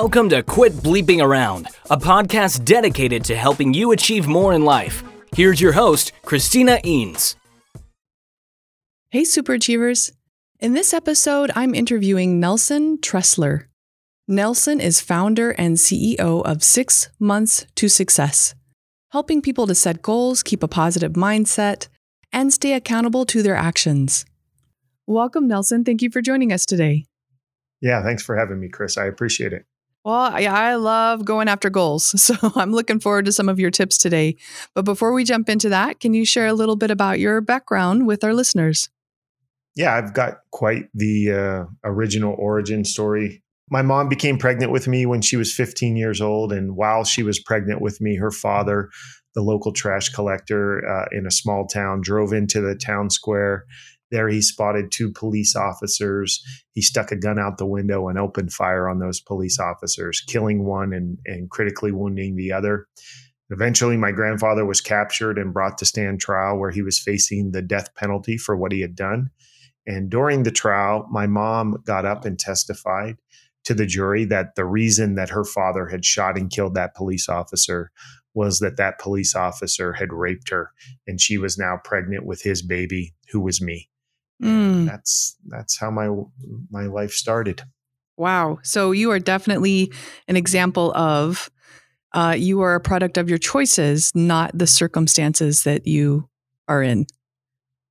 Welcome 0.00 0.28
to 0.28 0.42
Quit 0.42 0.74
Bleeping 0.74 1.24
Around, 1.24 1.68
a 1.88 1.96
podcast 1.96 2.66
dedicated 2.66 3.24
to 3.24 3.34
helping 3.34 3.72
you 3.72 3.92
achieve 3.92 4.26
more 4.26 4.52
in 4.52 4.62
life. 4.62 5.02
Here's 5.34 5.58
your 5.58 5.72
host, 5.72 6.12
Christina 6.22 6.78
Eanes. 6.84 7.34
Hey, 9.08 9.22
Superachievers. 9.22 10.12
In 10.60 10.74
this 10.74 10.92
episode, 10.92 11.50
I'm 11.56 11.74
interviewing 11.74 12.38
Nelson 12.38 12.98
Tressler. 12.98 13.68
Nelson 14.28 14.80
is 14.80 15.00
founder 15.00 15.52
and 15.52 15.78
CEO 15.78 16.44
of 16.44 16.62
Six 16.62 17.08
Months 17.18 17.64
to 17.76 17.88
Success, 17.88 18.54
helping 19.12 19.40
people 19.40 19.66
to 19.66 19.74
set 19.74 20.02
goals, 20.02 20.42
keep 20.42 20.62
a 20.62 20.68
positive 20.68 21.14
mindset, 21.14 21.88
and 22.34 22.52
stay 22.52 22.74
accountable 22.74 23.24
to 23.24 23.42
their 23.42 23.56
actions. 23.56 24.26
Welcome, 25.06 25.48
Nelson. 25.48 25.84
Thank 25.84 26.02
you 26.02 26.10
for 26.10 26.20
joining 26.20 26.52
us 26.52 26.66
today. 26.66 27.06
Yeah, 27.80 28.02
thanks 28.02 28.22
for 28.22 28.36
having 28.36 28.60
me, 28.60 28.68
Chris. 28.68 28.98
I 28.98 29.06
appreciate 29.06 29.54
it. 29.54 29.64
Well, 30.06 30.30
I 30.32 30.76
love 30.76 31.24
going 31.24 31.48
after 31.48 31.68
goals. 31.68 32.14
So 32.26 32.36
I'm 32.54 32.70
looking 32.70 33.00
forward 33.00 33.24
to 33.24 33.32
some 33.32 33.48
of 33.48 33.58
your 33.58 33.72
tips 33.72 33.98
today. 33.98 34.36
But 34.74 34.84
before 34.84 35.12
we 35.12 35.24
jump 35.24 35.48
into 35.48 35.68
that, 35.68 35.98
can 35.98 36.14
you 36.14 36.24
share 36.24 36.46
a 36.46 36.52
little 36.52 36.76
bit 36.76 36.92
about 36.92 37.18
your 37.18 37.40
background 37.40 38.06
with 38.06 38.22
our 38.22 38.32
listeners? 38.32 38.88
Yeah, 39.74 39.94
I've 39.94 40.14
got 40.14 40.38
quite 40.52 40.84
the 40.94 41.32
uh, 41.32 41.64
original 41.84 42.36
origin 42.38 42.84
story. 42.84 43.42
My 43.68 43.82
mom 43.82 44.08
became 44.08 44.38
pregnant 44.38 44.70
with 44.70 44.86
me 44.86 45.06
when 45.06 45.22
she 45.22 45.36
was 45.36 45.52
15 45.52 45.96
years 45.96 46.20
old. 46.20 46.52
And 46.52 46.76
while 46.76 47.02
she 47.02 47.24
was 47.24 47.40
pregnant 47.40 47.80
with 47.80 48.00
me, 48.00 48.16
her 48.16 48.30
father, 48.30 48.90
the 49.34 49.42
local 49.42 49.72
trash 49.72 50.08
collector 50.10 50.88
uh, 50.88 51.06
in 51.10 51.26
a 51.26 51.32
small 51.32 51.66
town, 51.66 52.00
drove 52.00 52.32
into 52.32 52.60
the 52.60 52.76
town 52.76 53.10
square 53.10 53.64
there, 54.10 54.28
he 54.28 54.40
spotted 54.40 54.92
two 54.92 55.12
police 55.12 55.56
officers. 55.56 56.42
He 56.72 56.82
stuck 56.82 57.10
a 57.10 57.16
gun 57.16 57.38
out 57.38 57.58
the 57.58 57.66
window 57.66 58.08
and 58.08 58.18
opened 58.18 58.52
fire 58.52 58.88
on 58.88 58.98
those 58.98 59.20
police 59.20 59.58
officers, 59.58 60.20
killing 60.20 60.64
one 60.64 60.92
and, 60.92 61.18
and 61.26 61.50
critically 61.50 61.92
wounding 61.92 62.36
the 62.36 62.52
other. 62.52 62.86
Eventually, 63.50 63.96
my 63.96 64.12
grandfather 64.12 64.64
was 64.64 64.80
captured 64.80 65.38
and 65.38 65.52
brought 65.52 65.78
to 65.78 65.84
stand 65.84 66.20
trial 66.20 66.58
where 66.58 66.70
he 66.70 66.82
was 66.82 66.98
facing 66.98 67.52
the 67.52 67.62
death 67.62 67.94
penalty 67.94 68.36
for 68.36 68.56
what 68.56 68.72
he 68.72 68.80
had 68.80 68.96
done. 68.96 69.30
And 69.86 70.10
during 70.10 70.42
the 70.42 70.50
trial, 70.50 71.06
my 71.10 71.26
mom 71.26 71.82
got 71.86 72.04
up 72.04 72.24
and 72.24 72.38
testified 72.38 73.18
to 73.64 73.74
the 73.74 73.86
jury 73.86 74.24
that 74.24 74.54
the 74.54 74.64
reason 74.64 75.14
that 75.16 75.30
her 75.30 75.44
father 75.44 75.86
had 75.86 76.04
shot 76.04 76.36
and 76.36 76.50
killed 76.50 76.74
that 76.74 76.94
police 76.94 77.28
officer 77.28 77.90
was 78.34 78.60
that 78.60 78.76
that 78.76 78.98
police 78.98 79.34
officer 79.34 79.92
had 79.92 80.12
raped 80.12 80.50
her 80.50 80.70
and 81.06 81.20
she 81.20 81.38
was 81.38 81.58
now 81.58 81.80
pregnant 81.82 82.24
with 82.24 82.42
his 82.42 82.62
baby 82.62 83.14
who 83.32 83.40
was 83.40 83.60
me 83.60 83.88
Mm. 84.42 84.86
That's 84.86 85.36
that's 85.46 85.78
how 85.78 85.90
my 85.90 86.10
my 86.70 86.86
life 86.86 87.12
started. 87.12 87.62
Wow. 88.16 88.58
So 88.62 88.92
you 88.92 89.10
are 89.10 89.18
definitely 89.18 89.92
an 90.28 90.36
example 90.36 90.92
of 90.94 91.50
uh, 92.12 92.34
you 92.36 92.62
are 92.62 92.74
a 92.74 92.80
product 92.80 93.18
of 93.18 93.28
your 93.28 93.38
choices, 93.38 94.10
not 94.14 94.56
the 94.56 94.66
circumstances 94.66 95.64
that 95.64 95.86
you 95.86 96.28
are 96.68 96.82
in. 96.82 97.06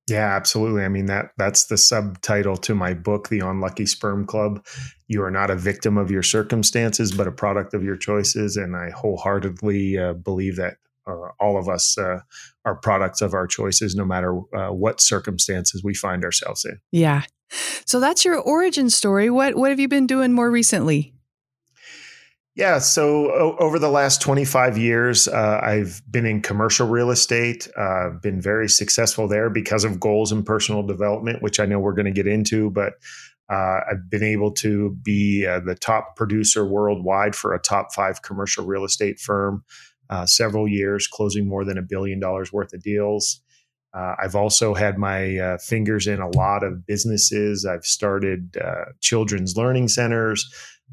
Yeah, 0.08 0.36
absolutely. 0.36 0.84
I 0.84 0.88
mean 0.88 1.06
that 1.06 1.30
that's 1.36 1.66
the 1.66 1.76
subtitle 1.76 2.56
to 2.58 2.74
my 2.74 2.94
book, 2.94 3.28
The 3.28 3.40
Unlucky 3.40 3.86
Sperm 3.86 4.24
Club. 4.24 4.64
You 5.08 5.22
are 5.22 5.32
not 5.32 5.50
a 5.50 5.56
victim 5.56 5.98
of 5.98 6.10
your 6.10 6.22
circumstances, 6.22 7.12
but 7.12 7.26
a 7.26 7.32
product 7.32 7.74
of 7.74 7.82
your 7.82 7.96
choices, 7.96 8.56
and 8.56 8.76
I 8.76 8.90
wholeheartedly 8.90 9.98
uh, 9.98 10.12
believe 10.14 10.56
that 10.56 10.76
uh, 11.06 11.28
all 11.40 11.58
of 11.58 11.68
us 11.68 11.96
uh, 11.98 12.20
are 12.64 12.76
products 12.76 13.20
of 13.20 13.34
our 13.34 13.46
choices, 13.46 13.94
no 13.94 14.04
matter 14.04 14.38
uh, 14.54 14.68
what 14.68 15.00
circumstances 15.00 15.82
we 15.84 15.94
find 15.94 16.24
ourselves 16.24 16.64
in. 16.64 16.78
Yeah. 16.92 17.22
So 17.84 18.00
that's 18.00 18.24
your 18.24 18.40
origin 18.40 18.90
story. 18.90 19.30
What 19.30 19.56
what 19.56 19.70
have 19.70 19.78
you 19.78 19.88
been 19.88 20.06
doing 20.06 20.32
more 20.32 20.50
recently? 20.50 21.14
Yeah, 22.56 22.78
so 22.78 23.30
o- 23.30 23.56
over 23.58 23.78
the 23.78 23.90
last 23.90 24.22
25 24.22 24.78
years, 24.78 25.28
uh, 25.28 25.60
I've 25.62 26.00
been 26.10 26.24
in 26.24 26.40
commercial 26.40 26.88
real 26.88 27.10
estate, 27.10 27.68
uh, 27.76 28.10
been 28.22 28.40
very 28.40 28.66
successful 28.66 29.28
there 29.28 29.50
because 29.50 29.84
of 29.84 30.00
goals 30.00 30.32
and 30.32 30.44
personal 30.44 30.82
development, 30.82 31.42
which 31.42 31.60
I 31.60 31.66
know 31.66 31.78
we're 31.78 31.92
going 31.92 32.06
to 32.06 32.12
get 32.12 32.26
into. 32.26 32.70
But 32.70 32.94
uh, 33.50 33.80
I've 33.90 34.08
been 34.08 34.24
able 34.24 34.52
to 34.52 34.96
be 35.02 35.46
uh, 35.46 35.60
the 35.60 35.74
top 35.74 36.16
producer 36.16 36.66
worldwide 36.66 37.36
for 37.36 37.54
a 37.54 37.60
top 37.60 37.92
five 37.94 38.22
commercial 38.22 38.64
real 38.64 38.84
estate 38.84 39.20
firm 39.20 39.62
uh, 40.10 40.26
several 40.26 40.68
years, 40.68 41.06
closing 41.06 41.48
more 41.48 41.64
than 41.64 41.78
a 41.78 41.82
billion 41.82 42.20
dollars 42.20 42.52
worth 42.52 42.72
of 42.72 42.82
deals. 42.82 43.40
Uh, 43.96 44.14
I've 44.22 44.34
also 44.34 44.74
had 44.74 44.98
my 44.98 45.38
uh, 45.38 45.58
fingers 45.58 46.06
in 46.06 46.20
a 46.20 46.28
lot 46.36 46.62
of 46.62 46.86
businesses. 46.86 47.64
I've 47.64 47.86
started 47.86 48.56
uh, 48.62 48.92
children's 49.00 49.56
learning 49.56 49.88
centers. 49.88 50.46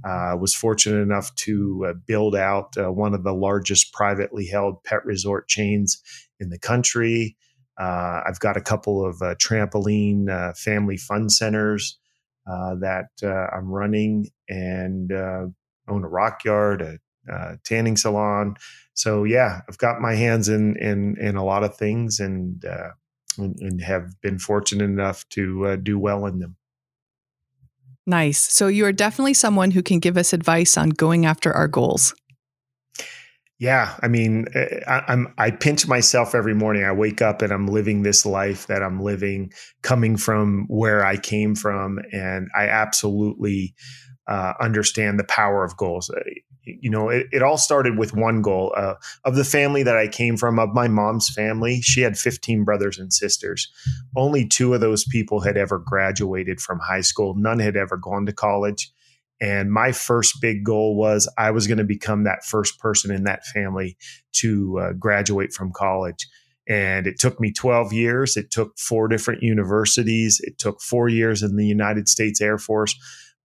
Uh, 0.03 0.35
was 0.40 0.56
fortunate 0.56 1.02
enough 1.02 1.35
to 1.35 1.85
uh, 1.88 1.94
build 2.07 2.35
out 2.35 2.73
one 2.78 3.13
of 3.13 3.23
the 3.23 3.34
largest 3.34 3.94
privately 3.94 4.47
held 4.47 4.84
pet 4.84 5.06
resort 5.06 5.47
chains 5.47 6.02
in 6.40 6.50
the 6.50 6.57
country. 6.57 7.35
I've 7.78 8.40
got 8.40 8.57
a 8.57 8.62
couple 8.62 9.06
of 9.06 9.18
trampoline 9.38 10.57
family 10.57 10.97
fun 10.97 11.29
centers 11.29 12.00
that 12.47 13.09
I'm 13.23 13.69
running 13.69 14.29
and 14.50 15.12
own 15.12 16.03
a 16.03 16.07
rock 16.07 16.44
yard, 16.44 16.81
a 16.81 16.97
uh, 17.31 17.56
tanning 17.63 17.97
salon. 17.97 18.56
So 18.94 19.23
yeah, 19.23 19.61
I've 19.67 19.78
got 19.78 20.01
my 20.01 20.16
hands 20.16 20.50
in 20.50 20.75
in 20.78 21.17
in 21.19 21.35
a 21.35 21.44
lot 21.44 21.63
of 21.63 21.75
things, 21.75 22.19
and 22.19 22.63
uh, 22.66 22.89
and, 23.38 23.56
and, 23.59 23.81
have 23.81 24.19
been 24.22 24.38
fortunate 24.38 24.85
enough 24.85 25.28
to 25.29 25.67
uh, 25.67 25.75
do 25.75 25.97
well 25.97 26.25
in 26.25 26.39
them. 26.39 26.56
Nice. 28.06 28.39
So 28.39 28.67
you 28.67 28.85
are 28.85 28.91
definitely 28.91 29.34
someone 29.34 29.72
who 29.72 29.81
can 29.81 30.00
give 30.00 30.17
us 30.17 30.34
advice 30.34 30.78
on 30.78 30.89
going 30.89 31.25
after 31.25 31.51
our 31.53 31.67
goals. 31.67 32.13
Yeah, 33.59 33.95
I 34.01 34.09
mean, 34.09 34.47
eh, 34.53 34.81
I, 34.88 35.03
I'm 35.07 35.34
I 35.38 35.51
pinch 35.51 35.88
myself 35.88 36.35
every 36.35 36.53
morning. 36.53 36.84
I 36.84 36.91
wake 36.91 37.22
up 37.22 37.41
and 37.41 37.53
I'm 37.53 37.67
living 37.67 38.03
this 38.03 38.25
life 38.25 38.67
that 38.67 38.84
I'm 38.84 39.00
living, 39.00 39.53
coming 39.84 40.17
from 40.17 40.66
where 40.67 41.05
I 41.05 41.16
came 41.16 41.55
from, 41.55 42.00
and 42.11 42.50
I 42.53 42.67
absolutely 42.67 43.73
uh, 44.28 44.53
understand 44.61 45.19
the 45.19 45.25
power 45.25 45.63
of 45.63 45.78
goals. 45.78 46.09
Uh, 46.09 46.22
you 46.66 46.89
know, 46.89 47.09
it, 47.09 47.28
it 47.31 47.44
all 47.44 47.57
started 47.57 47.97
with 47.97 48.16
one 48.16 48.41
goal 48.41 48.73
uh, 48.78 48.95
of 49.25 49.35
the 49.35 49.44
family 49.44 49.84
that 49.84 49.97
I 49.97 50.07
came 50.07 50.38
from, 50.38 50.59
of 50.59 50.73
my 50.73 50.88
mom's 50.88 51.29
family. 51.29 51.81
She 51.81 52.01
had 52.01 52.17
15 52.17 52.63
brothers 52.63 52.97
and 52.97 53.11
sisters. 53.11 53.69
Only 54.16 54.47
two 54.47 54.73
of 54.73 54.81
those 54.81 55.06
people 55.06 55.41
had 55.41 55.57
ever 55.57 55.78
graduated 55.78 56.61
from 56.61 56.79
high 56.79 57.01
school, 57.01 57.35
none 57.35 57.59
had 57.59 57.75
ever 57.75 57.97
gone 57.97 58.25
to 58.25 58.34
college. 58.34 58.91
And 59.41 59.73
my 59.73 59.91
first 59.91 60.40
big 60.40 60.63
goal 60.63 60.95
was 60.95 61.29
I 61.38 61.51
was 61.51 61.67
going 61.67 61.79
to 61.79 61.84
become 61.84 62.23
that 62.23 62.45
first 62.45 62.79
person 62.79 63.11
in 63.11 63.25
that 63.25 63.45
family 63.47 63.97
to 64.34 64.79
uh, 64.79 64.94
graduate 64.94 65.51
from 65.51 65.73
college. 65.73 66.29
And 66.69 67.07
it 67.07 67.19
took 67.19 67.41
me 67.41 67.51
12 67.51 67.91
years. 67.91 68.38
It 68.38 68.51
took 68.51 68.78
four 68.79 69.09
different 69.09 69.44
universities. 69.44 70.40
It 70.41 70.59
took 70.59 70.81
four 70.81 71.09
years 71.09 71.44
in 71.44 71.57
the 71.57 71.66
United 71.66 72.07
States 72.07 72.40
Air 72.40 72.57
Force 72.57 72.97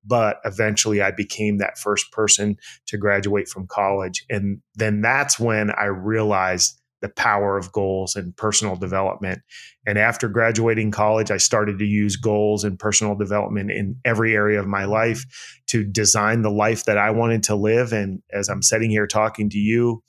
but 0.05 0.39
eventually 0.45 1.03
I 1.03 1.11
became 1.11 1.59
that 1.59 1.79
first 1.79 2.11
person 2.13 2.57
to 2.87 2.97
graduate 2.97 3.49
from 3.49 3.67
college. 3.67 4.25
And 4.31 4.61
then 4.75 5.01
that's 5.01 5.39
when 5.39 5.71
I 5.71 5.87
realized 5.87 6.81
the 7.01 7.09
power 7.09 7.57
of 7.57 7.71
goals 7.73 8.17
and 8.17 8.37
personal 8.37 8.77
development. 8.77 9.41
And 9.87 9.99
after 9.99 10.29
graduating 10.29 10.91
college, 10.91 11.31
I 11.31 11.37
started 11.37 11.79
to 11.79 11.85
use 11.85 12.17
goals 12.17 12.65
and 12.65 12.79
personal 12.79 13.15
development 13.15 13.71
in 13.71 13.97
every 14.05 14.35
area 14.35 14.59
of 14.59 14.67
my 14.67 14.85
life 14.85 15.25
to 15.69 15.85
design 15.85 16.43
the 16.43 16.51
life 16.51 16.85
that 16.87 16.99
I 16.99 17.11
wanted 17.11 17.45
to 17.45 17.55
live. 17.55 17.93
And 17.93 18.23
as 18.33 18.49
I'm 18.49 18.63
sitting 18.63 18.91
here 18.91 19.07
talking 19.07 19.49
to 19.51 19.59
you, 19.59 20.03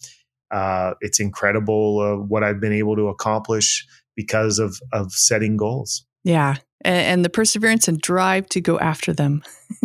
uh, 0.51 0.93
it's 1.01 1.19
incredible 1.19 1.99
uh, 1.99 2.25
what 2.25 2.43
I've 2.43 2.59
been 2.59 2.73
able 2.73 2.95
to 2.95 3.07
accomplish 3.07 3.85
because 4.15 4.59
of 4.59 4.79
of 4.91 5.11
setting 5.11 5.57
goals. 5.57 6.05
Yeah, 6.23 6.55
and, 6.81 6.95
and 6.95 7.25
the 7.25 7.29
perseverance 7.29 7.87
and 7.87 7.99
drive 7.99 8.47
to 8.49 8.61
go 8.61 8.79
after 8.79 9.13
them. 9.13 9.43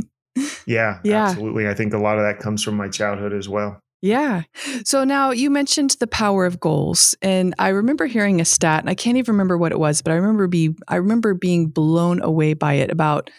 yeah, 0.66 1.00
yeah, 1.04 1.26
absolutely. 1.26 1.68
I 1.68 1.74
think 1.74 1.94
a 1.94 1.98
lot 1.98 2.18
of 2.18 2.24
that 2.24 2.38
comes 2.38 2.62
from 2.62 2.76
my 2.76 2.88
childhood 2.88 3.32
as 3.32 3.48
well. 3.48 3.80
Yeah. 4.02 4.42
So 4.84 5.04
now 5.04 5.30
you 5.30 5.48
mentioned 5.48 5.96
the 5.98 6.06
power 6.06 6.44
of 6.44 6.60
goals, 6.60 7.14
and 7.22 7.54
I 7.58 7.68
remember 7.68 8.04
hearing 8.04 8.38
a 8.40 8.44
stat, 8.44 8.80
and 8.80 8.90
I 8.90 8.94
can't 8.94 9.16
even 9.16 9.32
remember 9.32 9.56
what 9.56 9.72
it 9.72 9.78
was, 9.78 10.02
but 10.02 10.12
I 10.12 10.16
remember 10.16 10.46
be 10.46 10.74
I 10.88 10.96
remember 10.96 11.32
being 11.32 11.68
blown 11.68 12.22
away 12.22 12.52
by 12.52 12.74
it 12.74 12.90
about 12.90 13.30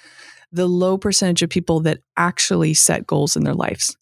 the 0.52 0.68
low 0.68 0.98
percentage 0.98 1.44
of 1.44 1.50
people 1.50 1.82
that 1.82 2.00
actually 2.18 2.74
set 2.74 3.06
goals 3.06 3.36
in 3.36 3.44
their 3.44 3.54
lives. 3.54 3.96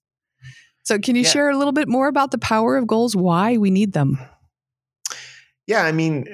So 0.84 1.00
can 1.00 1.16
you 1.16 1.24
yeah. 1.24 1.30
share 1.30 1.50
a 1.50 1.58
little 1.58 1.74
bit 1.74 1.88
more 1.88 2.08
about 2.08 2.32
the 2.32 2.38
power 2.38 2.78
of 2.78 2.88
goals, 2.88 3.16
why 3.16 3.58
we 3.58 3.72
need 3.72 3.94
them? 3.94 4.20
Yeah, 5.66 5.84
I 5.84 5.92
mean, 5.92 6.28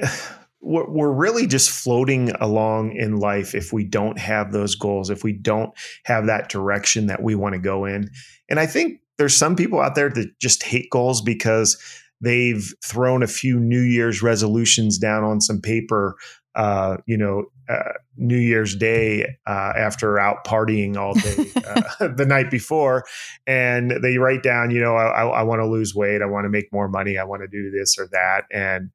we're 0.61 1.11
really 1.11 1.47
just 1.47 1.69
floating 1.69 2.31
along 2.41 2.91
in 2.95 3.17
life 3.17 3.55
if 3.55 3.71
we 3.71 3.85
don't 3.85 4.19
have 4.19 4.51
those 4.51 4.75
goals, 4.75 5.09
if 5.09 5.23
we 5.23 5.33
don't 5.33 5.71
have 6.03 6.25
that 6.25 6.49
direction 6.49 7.07
that 7.07 7.23
we 7.23 7.33
want 7.33 7.53
to 7.53 7.59
go 7.59 7.85
in. 7.85 8.09
And 8.49 8.59
I 8.59 8.65
think 8.65 8.99
there's 9.17 9.35
some 9.35 9.55
people 9.55 9.79
out 9.79 9.95
there 9.95 10.09
that 10.09 10.37
just 10.39 10.63
hate 10.63 10.89
goals 10.89 11.21
because 11.21 11.77
they've 12.21 12.73
thrown 12.83 13.23
a 13.23 13.27
few 13.27 13.59
New 13.59 13.81
Year's 13.81 14.21
resolutions 14.21 14.97
down 14.97 15.23
on 15.23 15.39
some 15.39 15.61
paper, 15.61 16.15
uh, 16.55 16.97
you 17.05 17.17
know, 17.17 17.45
uh, 17.69 17.93
New 18.17 18.37
Year's 18.37 18.75
Day 18.75 19.23
uh, 19.47 19.73
after 19.77 20.19
out 20.19 20.43
partying 20.45 20.97
all 20.97 21.13
day 21.13 21.51
uh, 22.01 22.07
the 22.15 22.25
night 22.25 22.51
before, 22.51 23.05
and 23.47 23.91
they 24.01 24.17
write 24.17 24.43
down, 24.43 24.71
you 24.71 24.81
know, 24.81 24.95
I, 24.95 25.25
I 25.25 25.43
want 25.43 25.59
to 25.61 25.67
lose 25.67 25.95
weight, 25.95 26.21
I 26.21 26.25
want 26.25 26.45
to 26.45 26.49
make 26.49 26.71
more 26.73 26.89
money, 26.89 27.17
I 27.17 27.23
want 27.23 27.43
to 27.43 27.47
do 27.47 27.71
this 27.71 27.97
or 27.97 28.07
that, 28.11 28.43
and 28.51 28.89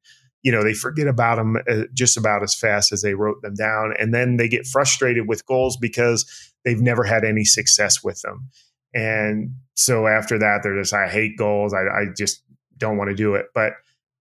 you 0.45 0.51
know 0.51 0.63
they 0.63 0.75
forget 0.75 1.07
about 1.07 1.37
them 1.37 1.57
uh, 1.67 1.85
just 1.93 2.17
about 2.17 2.43
as 2.43 2.53
fast 2.53 2.91
as 2.91 3.01
they 3.01 3.15
wrote 3.15 3.41
them 3.41 3.55
down, 3.55 3.95
and 3.99 4.13
then 4.13 4.37
they 4.37 4.47
get 4.47 4.67
frustrated 4.67 5.27
with 5.27 5.45
goals 5.47 5.75
because 5.75 6.53
they've 6.63 6.79
never 6.79 7.03
had 7.03 7.25
any 7.25 7.43
success 7.43 8.03
with 8.03 8.21
them, 8.21 8.47
and 8.93 9.55
so 9.73 10.05
after 10.05 10.37
that 10.37 10.59
they're 10.61 10.79
just 10.79 10.93
I 10.93 11.09
hate 11.09 11.35
goals, 11.35 11.73
I, 11.73 11.79
I 11.79 12.05
just 12.15 12.43
don't 12.77 12.95
want 12.95 13.09
to 13.09 13.15
do 13.15 13.33
it, 13.33 13.47
but 13.55 13.73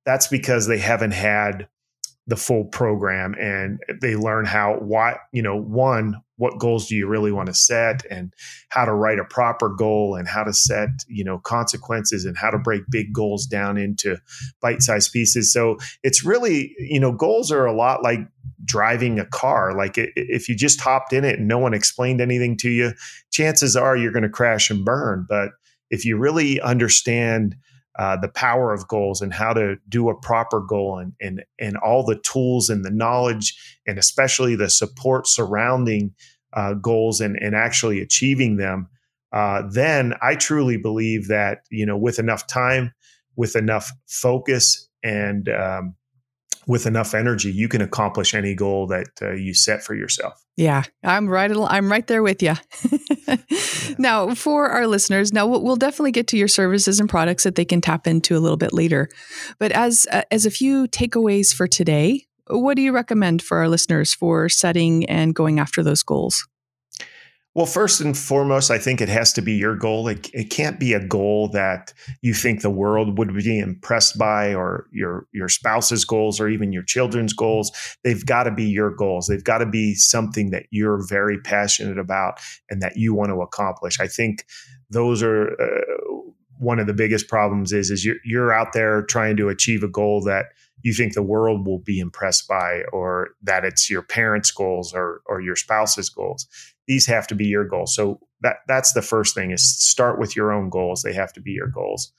that's 0.07 0.27
because 0.27 0.67
they 0.67 0.79
haven't 0.79 1.13
had 1.13 1.69
the 2.27 2.37
full 2.37 2.65
program 2.65 3.35
and 3.39 3.81
they 4.01 4.17
learn 4.17 4.47
how 4.47 4.75
what 4.77 5.19
you 5.33 5.43
know 5.43 5.57
one 5.57 6.23
what 6.37 6.59
goals 6.59 6.89
do 6.89 6.97
you 6.97 7.07
really 7.07 7.31
want 7.31 7.47
to 7.47 7.55
set 7.55 8.05
and 8.11 8.33
how 8.71 8.85
to 8.85 8.93
write 8.93 9.19
a 9.19 9.25
proper 9.25 9.69
goal 9.69 10.17
and 10.17 10.27
how 10.27 10.43
to 10.43 10.53
set 10.53 10.89
you 11.07 11.23
know 11.23 11.39
consequences 11.39 12.25
and 12.25 12.37
how 12.37 12.51
to 12.51 12.59
break 12.59 12.83
big 12.91 13.13
goals 13.13 13.47
down 13.47 13.77
into 13.77 14.17
bite-sized 14.61 15.13
pieces. 15.13 15.53
So 15.53 15.77
it's 16.03 16.25
really 16.25 16.75
you 16.79 16.99
know 16.99 17.13
goals 17.13 17.53
are 17.53 17.67
a 17.67 17.75
lot 17.75 18.03
like 18.03 18.21
driving 18.65 19.19
a 19.19 19.27
car. 19.27 19.77
Like 19.77 19.95
if 19.97 20.49
you 20.49 20.57
just 20.57 20.81
hopped 20.81 21.13
in 21.13 21.25
it 21.25 21.39
and 21.39 21.47
no 21.47 21.59
one 21.59 21.75
explained 21.75 22.21
anything 22.21 22.57
to 22.59 22.71
you 22.71 22.93
chances 23.31 23.77
are 23.77 23.97
you're 23.97 24.13
going 24.13 24.23
to 24.23 24.29
crash 24.29 24.71
and 24.71 24.85
burn. 24.85 25.27
But 25.29 25.51
if 25.91 26.05
you 26.05 26.17
really 26.17 26.61
understand 26.61 27.55
uh, 27.99 28.17
the 28.17 28.29
power 28.29 28.73
of 28.73 28.89
goals 28.89 29.21
and 29.21 29.33
how 29.33 29.53
to 29.53 29.77
do 29.89 30.09
a 30.09 30.19
proper 30.21 30.61
goal 30.61 30.99
and, 30.99 31.13
and 31.21 31.45
and 31.59 31.77
all 31.79 32.05
the 32.05 32.19
tools 32.19 32.69
and 32.69 32.85
the 32.85 32.91
knowledge 32.91 33.79
and 33.87 33.99
especially 33.99 34.57
the 34.57 34.71
support 34.71 35.27
surrounding 35.27 36.13
uh, 36.55 36.75
goals 36.75 37.21
and 37.21 37.37
and 37.41 37.55
actually 37.55 38.01
achieving 38.01 38.57
them 38.57 38.89
uh, 39.33 39.63
then 39.71 40.15
I 40.23 40.37
truly 40.37 40.77
believe 40.77 41.29
that 41.29 41.63
you 41.71 41.87
know 41.87 41.97
with 41.97 42.19
enough 42.19 42.47
time 42.47 42.93
with 43.37 43.57
enough 43.57 43.91
focus 44.07 44.89
and 45.03 45.49
um, 45.49 45.95
with 46.67 46.87
enough 46.87 47.15
energy, 47.15 47.53
you 47.53 47.69
can 47.69 47.83
accomplish 47.83 48.35
any 48.35 48.55
goal 48.55 48.87
that 48.87 49.09
uh, 49.21 49.33
you 49.33 49.55
set 49.55 49.83
for 49.83 49.95
yourself. 49.95 50.43
Yeah, 50.57 50.85
I'm 51.03 51.29
right. 51.29 51.51
I'm 51.55 51.91
right 51.91 52.07
there 52.07 52.23
with 52.23 52.43
you. 52.43 52.55
Now, 53.99 54.35
for 54.35 54.69
our 54.69 54.87
listeners, 54.87 55.33
now 55.33 55.47
we'll 55.47 55.77
definitely 55.77 56.13
get 56.13 56.27
to 56.29 56.37
your 56.37 56.49
services 56.49 57.01
and 57.01 57.09
products 57.09 57.45
that 57.45 57.55
they 57.55 57.65
can 57.65 57.81
tap 57.81 58.07
into 58.07 58.37
a 58.37 58.41
little 58.41 58.57
bit 58.57 58.73
later. 58.73 59.09
But 59.59 59.73
as 59.73 60.07
uh, 60.11 60.23
as 60.31 60.47
a 60.47 60.51
few 60.51 60.87
takeaways 60.89 61.55
for 61.55 61.67
today, 61.67 62.27
what 62.49 62.77
do 62.77 62.83
you 62.83 62.93
recommend 62.93 63.43
for 63.43 63.59
our 63.59 63.69
listeners 63.69 64.13
for 64.13 64.49
setting 64.49 65.09
and 65.09 65.35
going 65.35 65.59
after 65.61 65.83
those 65.83 66.03
goals? 66.03 66.47
Well, 67.55 67.67
first 67.67 68.01
and 68.01 68.19
foremost, 68.19 68.73
I 68.73 68.79
think 68.79 69.01
it 69.01 69.09
has 69.09 69.33
to 69.35 69.41
be 69.41 69.53
your 69.53 69.77
goal. 69.77 70.09
It, 70.09 70.29
it 70.35 70.51
can't 70.51 70.81
be 70.81 70.93
a 70.93 71.07
goal 71.07 71.49
that 71.49 71.93
you 72.21 72.35
think 72.35 72.63
the 72.63 72.71
world 72.71 73.17
would 73.17 73.33
be 73.33 73.61
impressed 73.61 74.19
by, 74.19 74.53
or 74.55 74.89
your 74.91 75.29
your 75.33 75.49
spouse's 75.49 76.05
goals, 76.05 76.41
or 76.41 76.49
even 76.49 76.73
your 76.73 76.83
children's 76.83 77.33
goals. 77.33 77.71
They've 78.03 78.27
got 78.27 78.45
to 78.45 78.51
be 78.51 78.65
your 78.65 78.91
goals. 78.91 79.29
They've 79.29 79.45
got 79.45 79.59
to 79.59 79.67
be 79.67 79.95
something 79.95 80.51
that 80.51 80.67
you're 80.71 81.07
very 81.07 81.39
passionate 81.39 81.99
about 81.99 82.41
and 82.71 82.83
that 82.83 82.97
you 82.97 83.15
want 83.15 83.31
to 83.31 83.41
accomplish. 83.41 84.01
I 84.01 84.09
think 84.09 84.47
those 84.91 85.23
are 85.23 85.53
uh, 85.53 86.31
one 86.59 86.81
of 86.81 86.89
the 86.89 86.93
biggest 86.93 87.29
problems. 87.29 87.73
Is 87.73 87.89
is 87.89 88.05
you're 88.05 88.17
you're 88.25 88.53
out 88.53 88.73
there 88.73 89.03
trying 89.03 89.37
to 89.37 89.49
achieve 89.49 89.85
a 89.85 89.89
goal 89.89 90.23
that 90.25 90.47
you 90.83 90.93
think 90.93 91.15
the 91.15 91.23
world 91.23 91.65
will 91.65 91.79
be 91.79 92.01
impressed 92.01 92.49
by, 92.49 92.83
or 92.93 93.29
that 93.45 93.65
it's 93.65 93.89
your 93.89 94.03
parents' 94.03 94.51
goals 94.51 94.93
or 94.93 95.23
or 95.27 95.41
your 95.41 95.55
spouse's 95.55 96.09
goals 96.09 96.49
these 96.87 97.07
have 97.07 97.27
to 97.29 97.35
be 97.35 97.47
your 97.47 97.65
goals. 97.65 97.95
So 97.95 98.21
that 98.43 98.59
that's 98.69 98.93
the 98.93 99.03
first 99.03 99.35
thing 99.35 99.51
is 99.51 99.79
start 99.79 100.19
with 100.19 100.37
your 100.37 100.53
own 100.53 100.71
goals. 100.71 101.03
They 101.03 101.15
have 101.15 101.33
to 101.35 101.41
be 101.41 101.53
your 101.53 101.69
goals. 101.69 102.13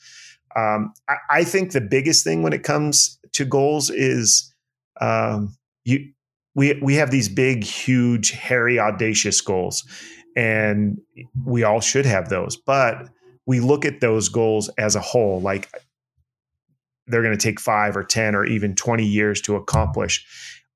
Um, 0.56 0.94
I, 1.10 1.16
I, 1.30 1.44
think 1.44 1.72
the 1.72 1.82
biggest 1.82 2.24
thing 2.24 2.42
when 2.42 2.54
it 2.54 2.64
comes 2.64 3.20
to 3.34 3.44
goals 3.44 3.90
is 3.90 4.54
um, 5.02 5.56
you 5.84 6.12
we 6.56 6.80
we 6.82 6.96
have 6.96 7.12
these 7.12 7.30
big, 7.30 7.64
huge, 7.64 8.32
hairy, 8.32 8.80
audacious 8.80 9.42
goals, 9.42 9.84
and 10.36 11.00
we 11.46 11.64
all 11.64 11.82
should 11.82 12.06
have 12.06 12.30
those. 12.30 12.56
But 12.56 13.10
we 13.46 13.60
look 13.60 13.86
at 13.86 14.00
those 14.00 14.30
goals 14.30 14.70
as 14.78 14.96
a 14.96 15.02
whole, 15.02 15.42
like 15.42 15.70
they're 17.08 17.22
going 17.22 17.38
to 17.38 17.44
take 17.44 17.60
five 17.60 17.96
or 17.96 18.04
ten 18.04 18.34
or 18.34 18.46
even 18.46 18.74
twenty 18.76 19.06
years 19.06 19.42
to 19.42 19.56
accomplish. 19.56 20.26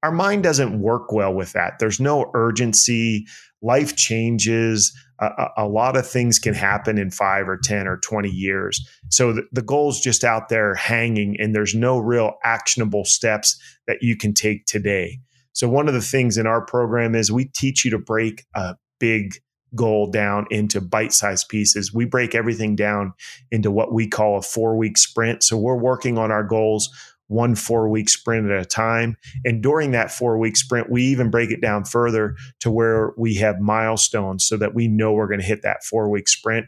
Our 0.03 0.11
mind 0.11 0.43
doesn't 0.43 0.79
work 0.79 1.11
well 1.11 1.33
with 1.33 1.53
that. 1.53 1.79
There's 1.79 1.99
no 1.99 2.31
urgency 2.33 3.27
life 3.61 3.95
changes. 3.95 4.95
A, 5.19 5.47
a, 5.57 5.67
lot 5.67 5.97
of 5.97 6.07
things 6.07 6.39
can 6.39 6.53
happen 6.53 6.97
in 6.97 7.11
five 7.11 7.49
or 7.49 7.57
10 7.57 7.87
or 7.87 7.97
20 7.97 8.29
years. 8.29 8.87
So 9.09 9.33
the, 9.33 9.43
the 9.51 9.61
goal's 9.61 9.99
just 9.99 10.23
out 10.23 10.49
there 10.49 10.75
hanging, 10.75 11.35
and 11.39 11.53
there's 11.53 11.75
no 11.75 11.97
real 11.97 12.35
actionable 12.43 13.03
steps 13.03 13.59
that 13.85 14.01
you 14.01 14.15
can 14.15 14.33
take 14.33 14.65
today. 14.65 15.19
So, 15.53 15.67
one 15.67 15.87
of 15.87 15.93
the 15.93 16.01
things 16.01 16.37
in 16.37 16.47
our 16.47 16.65
program 16.65 17.15
is 17.15 17.31
we 17.31 17.45
teach 17.45 17.83
you 17.83 17.91
to 17.91 17.99
break 17.99 18.45
a 18.55 18.75
big 18.99 19.35
goal 19.75 20.09
down 20.09 20.45
into 20.49 20.79
bite 20.79 21.11
sized 21.11 21.49
pieces. 21.49 21.93
We 21.93 22.05
break 22.05 22.33
everything 22.33 22.75
down 22.75 23.13
into 23.51 23.69
what 23.69 23.93
we 23.93 24.07
call 24.07 24.37
a 24.37 24.41
four 24.41 24.77
week 24.77 24.97
sprint. 24.97 25.43
So, 25.43 25.57
we're 25.57 25.75
working 25.75 26.17
on 26.17 26.31
our 26.31 26.43
goals 26.43 26.89
one 27.29 27.55
four 27.55 27.87
week 27.87 28.09
sprint 28.09 28.49
at 28.51 28.59
a 28.59 28.65
time. 28.65 29.15
And 29.45 29.63
during 29.63 29.91
that 29.91 30.11
four 30.11 30.37
week 30.37 30.57
sprint, 30.57 30.89
we 30.89 31.03
even 31.03 31.29
break 31.29 31.51
it 31.51 31.61
down 31.61 31.85
further 31.85 32.35
to 32.59 32.69
where 32.69 33.13
we 33.17 33.35
have 33.35 33.59
milestones 33.59 34.45
so 34.45 34.57
that 34.57 34.75
we 34.75 34.87
know 34.87 35.13
we're 35.13 35.27
going 35.27 35.39
to 35.39 35.45
hit 35.45 35.61
that 35.61 35.83
four 35.83 36.09
week 36.09 36.27
sprint. 36.27 36.65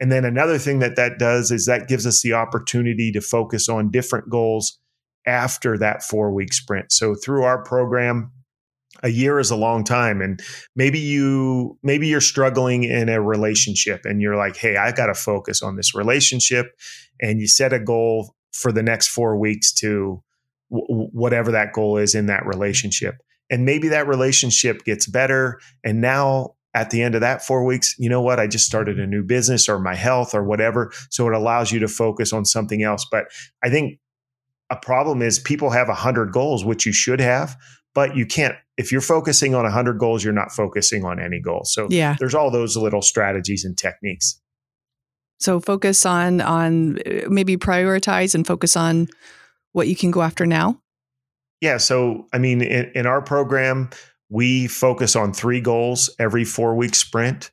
And 0.00 0.12
then 0.12 0.24
another 0.24 0.58
thing 0.58 0.80
that 0.80 0.96
that 0.96 1.18
does 1.18 1.50
is 1.50 1.66
that 1.66 1.88
gives 1.88 2.06
us 2.06 2.20
the 2.22 2.34
opportunity 2.34 3.12
to 3.12 3.20
focus 3.20 3.68
on 3.68 3.90
different 3.90 4.28
goals 4.28 4.78
after 5.26 5.78
that 5.78 6.02
four 6.02 6.32
week 6.32 6.52
sprint. 6.52 6.92
So 6.92 7.14
through 7.14 7.44
our 7.44 7.62
program, 7.62 8.32
a 9.02 9.08
year 9.08 9.38
is 9.38 9.50
a 9.50 9.56
long 9.56 9.84
time 9.84 10.20
and 10.20 10.40
maybe 10.76 10.98
you 10.98 11.78
maybe 11.82 12.06
you're 12.06 12.20
struggling 12.20 12.84
in 12.84 13.08
a 13.08 13.20
relationship 13.20 14.02
and 14.04 14.22
you're 14.22 14.36
like 14.36 14.56
hey 14.56 14.76
i 14.76 14.92
got 14.92 15.06
to 15.06 15.14
focus 15.14 15.62
on 15.62 15.74
this 15.74 15.96
relationship 15.96 16.66
and 17.20 17.40
you 17.40 17.48
set 17.48 17.72
a 17.72 17.80
goal 17.80 18.36
for 18.54 18.72
the 18.72 18.82
next 18.82 19.08
four 19.08 19.36
weeks 19.36 19.72
to 19.72 20.22
w- 20.70 21.08
whatever 21.12 21.50
that 21.50 21.72
goal 21.72 21.98
is 21.98 22.14
in 22.14 22.26
that 22.26 22.46
relationship. 22.46 23.16
And 23.50 23.64
maybe 23.64 23.88
that 23.88 24.06
relationship 24.06 24.84
gets 24.84 25.06
better. 25.06 25.60
And 25.82 26.00
now 26.00 26.54
at 26.72 26.90
the 26.90 27.02
end 27.02 27.14
of 27.14 27.20
that 27.20 27.44
four 27.44 27.64
weeks, 27.64 27.94
you 27.98 28.08
know 28.08 28.22
what? 28.22 28.40
I 28.40 28.46
just 28.46 28.64
started 28.64 28.98
a 28.98 29.06
new 29.06 29.22
business 29.22 29.68
or 29.68 29.78
my 29.78 29.94
health 29.94 30.34
or 30.34 30.44
whatever. 30.44 30.92
So 31.10 31.26
it 31.26 31.34
allows 31.34 31.72
you 31.72 31.78
to 31.80 31.88
focus 31.88 32.32
on 32.32 32.44
something 32.44 32.82
else. 32.82 33.06
But 33.10 33.26
I 33.62 33.70
think 33.70 33.98
a 34.70 34.76
problem 34.76 35.20
is 35.20 35.38
people 35.38 35.70
have 35.70 35.88
100 35.88 36.32
goals, 36.32 36.64
which 36.64 36.86
you 36.86 36.92
should 36.92 37.20
have, 37.20 37.56
but 37.94 38.16
you 38.16 38.24
can't. 38.24 38.54
If 38.76 38.90
you're 38.90 39.00
focusing 39.00 39.54
on 39.54 39.62
100 39.64 39.98
goals, 39.98 40.24
you're 40.24 40.32
not 40.32 40.50
focusing 40.50 41.04
on 41.04 41.20
any 41.20 41.40
goals. 41.40 41.72
So 41.72 41.86
yeah. 41.90 42.16
there's 42.18 42.34
all 42.34 42.50
those 42.50 42.76
little 42.76 43.02
strategies 43.02 43.64
and 43.64 43.76
techniques. 43.76 44.40
So 45.38 45.60
focus 45.60 46.06
on 46.06 46.40
on 46.40 46.98
uh, 47.00 47.28
maybe 47.28 47.56
prioritize 47.56 48.34
and 48.34 48.46
focus 48.46 48.76
on 48.76 49.08
what 49.72 49.88
you 49.88 49.96
can 49.96 50.10
go 50.10 50.22
after 50.22 50.46
now. 50.46 50.80
Yeah. 51.60 51.78
So 51.78 52.26
I 52.32 52.38
mean, 52.38 52.62
in, 52.62 52.90
in 52.94 53.06
our 53.06 53.22
program, 53.22 53.90
we 54.28 54.66
focus 54.66 55.16
on 55.16 55.32
three 55.32 55.60
goals 55.60 56.14
every 56.18 56.44
four 56.44 56.74
week 56.74 56.94
sprint, 56.94 57.50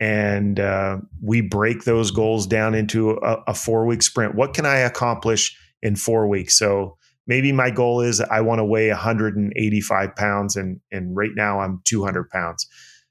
and 0.00 0.58
uh, 0.58 0.98
we 1.22 1.40
break 1.40 1.84
those 1.84 2.10
goals 2.10 2.46
down 2.46 2.74
into 2.74 3.12
a, 3.12 3.42
a 3.48 3.54
four 3.54 3.86
week 3.86 4.02
sprint. 4.02 4.34
What 4.34 4.54
can 4.54 4.66
I 4.66 4.78
accomplish 4.78 5.56
in 5.82 5.96
four 5.96 6.26
weeks? 6.28 6.58
So 6.58 6.96
maybe 7.26 7.52
my 7.52 7.70
goal 7.70 8.00
is 8.00 8.20
I 8.20 8.40
want 8.40 8.60
to 8.60 8.64
weigh 8.64 8.88
185 8.88 10.16
pounds, 10.16 10.56
and 10.56 10.80
and 10.90 11.16
right 11.16 11.34
now 11.34 11.60
I'm 11.60 11.80
200 11.84 12.30
pounds. 12.30 12.66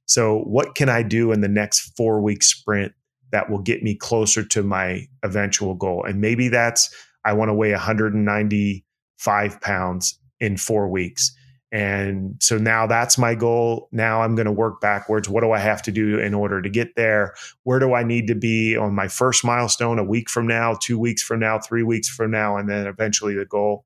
So 0.06 0.40
what 0.40 0.76
can 0.76 0.90
I 0.90 1.02
do 1.02 1.32
in 1.32 1.42
the 1.42 1.48
next 1.48 1.96
four 1.98 2.22
week 2.22 2.44
sprint 2.44 2.94
that 3.36 3.50
will 3.50 3.60
get 3.60 3.84
me 3.84 3.94
closer 3.94 4.46
to 4.46 4.63
my 4.63 5.06
eventual 5.22 5.75
goal. 5.75 6.06
And 6.06 6.22
maybe 6.22 6.48
that's 6.48 6.89
I 7.25 7.34
want 7.34 7.50
to 7.50 7.54
weigh 7.54 7.72
195 7.72 9.62
pounds 9.62 10.18
in 10.39 10.56
four 10.56 10.88
weeks. 10.88 11.36
And 11.70 12.38
so 12.39 12.58
now 12.58 12.88
that's 12.88 13.18
my 13.18 13.36
goal. 13.36 13.89
Now 13.92 14.22
I'm 14.22 14.36
going 14.36 14.46
to 14.46 14.54
work 14.54 14.80
backwards. 14.80 15.27
What 15.27 15.42
do 15.42 15.51
I 15.51 15.60
have 15.60 15.82
to 15.82 15.92
do 15.92 16.18
in 16.18 16.34
order 16.34 16.62
to 16.62 16.70
get 16.70 16.96
there? 16.96 17.36
Where 17.63 17.80
do 17.80 17.94
I 17.94 18.04
need 18.04 18.27
to 18.27 18.36
be 18.36 18.77
on 18.77 18.96
my 18.96 19.10
first 19.10 19.44
milestone 19.44 20.00
a 20.00 20.04
week 20.06 20.30
from 20.30 20.48
now, 20.48 20.77
two 20.82 20.98
weeks 20.98 21.22
from 21.22 21.42
now, 21.42 21.60
three 21.60 21.84
weeks 21.84 22.08
from 22.08 22.32
now, 22.32 22.56
and 22.56 22.70
then 22.70 22.88
eventually 22.88 23.36
the 23.36 23.44
goal? 23.44 23.84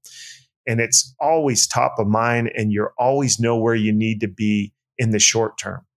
And 0.68 0.80
it's 0.80 1.16
always 1.20 1.66
top 1.66 1.96
of 1.98 2.06
mind, 2.06 2.52
and 2.56 2.72
you're 2.72 2.94
always 3.00 3.40
know 3.40 3.58
where 3.58 3.74
you 3.74 3.94
need 3.94 4.20
to 4.22 4.28
be 4.28 4.74
in 5.00 5.10
the 5.10 5.18
short 5.18 5.58
term 5.58 5.88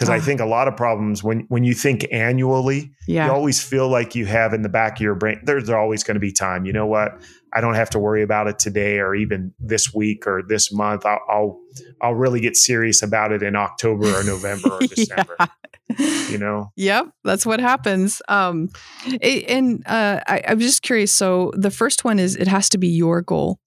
because 0.00 0.08
I 0.10 0.18
think 0.18 0.40
a 0.40 0.46
lot 0.46 0.66
of 0.66 0.76
problems 0.76 1.22
when 1.22 1.40
when 1.48 1.62
you 1.62 1.74
think 1.74 2.06
annually, 2.10 2.90
Yeah. 3.06 3.26
you 3.26 3.32
always 3.32 3.62
feel 3.62 3.88
like 3.88 4.14
you 4.14 4.24
have 4.26 4.54
in 4.54 4.62
the 4.62 4.68
back 4.70 4.96
of 4.96 5.00
your 5.02 5.14
brain. 5.14 5.40
There's 5.44 5.68
always 5.68 6.02
going 6.02 6.14
to 6.14 6.20
be 6.20 6.32
time. 6.32 6.64
You 6.64 6.72
know 6.72 6.86
what? 6.86 7.20
I 7.52 7.60
don't 7.60 7.74
have 7.74 7.90
to 7.90 7.98
worry 7.98 8.22
about 8.22 8.46
it 8.46 8.58
today 8.58 8.98
or 8.98 9.14
even 9.14 9.52
this 9.58 9.92
week 9.92 10.26
or 10.26 10.42
this 10.46 10.72
month. 10.72 11.04
I'll 11.04 11.20
I'll, 11.28 11.60
I'll 12.00 12.14
really 12.14 12.40
get 12.40 12.56
serious 12.56 13.02
about 13.02 13.32
it 13.32 13.42
in 13.42 13.56
October 13.56 14.06
or 14.06 14.24
November 14.24 14.70
or 14.70 14.80
December. 14.86 15.36
You 16.30 16.38
know? 16.38 16.70
Yep, 16.76 17.08
that's 17.24 17.44
what 17.44 17.58
happens. 17.60 18.22
Um, 18.28 18.68
and 19.22 19.82
uh, 19.86 20.20
I, 20.26 20.42
I'm 20.46 20.60
just 20.60 20.82
curious. 20.82 21.12
So 21.12 21.50
the 21.56 21.70
first 21.70 22.04
one 22.04 22.18
is 22.20 22.36
it 22.36 22.46
has 22.48 22.68
to 22.70 22.78
be 22.78 22.88
your 22.88 23.22
goal. 23.22 23.58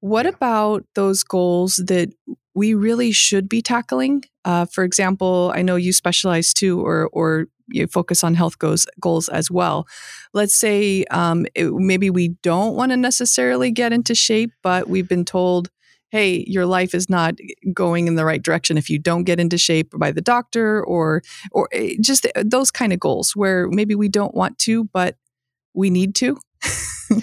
What 0.00 0.24
Yeah. 0.24 0.30
about 0.34 0.84
those 0.94 1.22
goals 1.22 1.76
that 1.86 2.08
we 2.58 2.74
really 2.74 3.12
should 3.12 3.48
be 3.48 3.62
tackling? 3.62 4.24
Uh, 4.44 4.64
for 4.64 4.82
example, 4.82 5.52
I 5.54 5.62
know 5.62 5.76
you 5.76 5.92
specialize 5.92 6.52
too, 6.52 6.84
or 6.84 7.08
or 7.12 7.46
you 7.68 7.86
focus 7.86 8.24
on 8.24 8.34
health 8.34 8.58
goals 8.58 8.84
goals 9.00 9.28
as 9.28 9.48
well. 9.50 9.86
Let's 10.34 10.54
say 10.54 11.04
um, 11.04 11.46
it, 11.54 11.72
maybe 11.72 12.10
we 12.10 12.28
don't 12.42 12.74
want 12.74 12.90
to 12.90 12.96
necessarily 12.96 13.70
get 13.70 13.92
into 13.92 14.14
shape, 14.14 14.50
but 14.62 14.88
we've 14.88 15.08
been 15.08 15.24
told 15.24 15.70
hey, 16.10 16.42
your 16.48 16.64
life 16.64 16.94
is 16.94 17.10
not 17.10 17.34
going 17.74 18.06
in 18.06 18.14
the 18.14 18.24
right 18.24 18.42
direction 18.42 18.78
if 18.78 18.88
you 18.88 18.98
don't 18.98 19.24
get 19.24 19.38
into 19.38 19.58
shape 19.58 19.92
by 19.96 20.10
the 20.10 20.22
doctor 20.22 20.82
or 20.84 21.22
or 21.52 21.68
eh, 21.72 21.94
just 22.00 22.26
those 22.44 22.70
kind 22.70 22.92
of 22.92 22.98
goals 22.98 23.36
where 23.36 23.68
maybe 23.68 23.94
we 23.94 24.08
don't 24.08 24.34
want 24.34 24.58
to 24.58 24.84
but 24.84 25.16
we 25.74 25.90
need 25.90 26.14
to. 26.16 26.36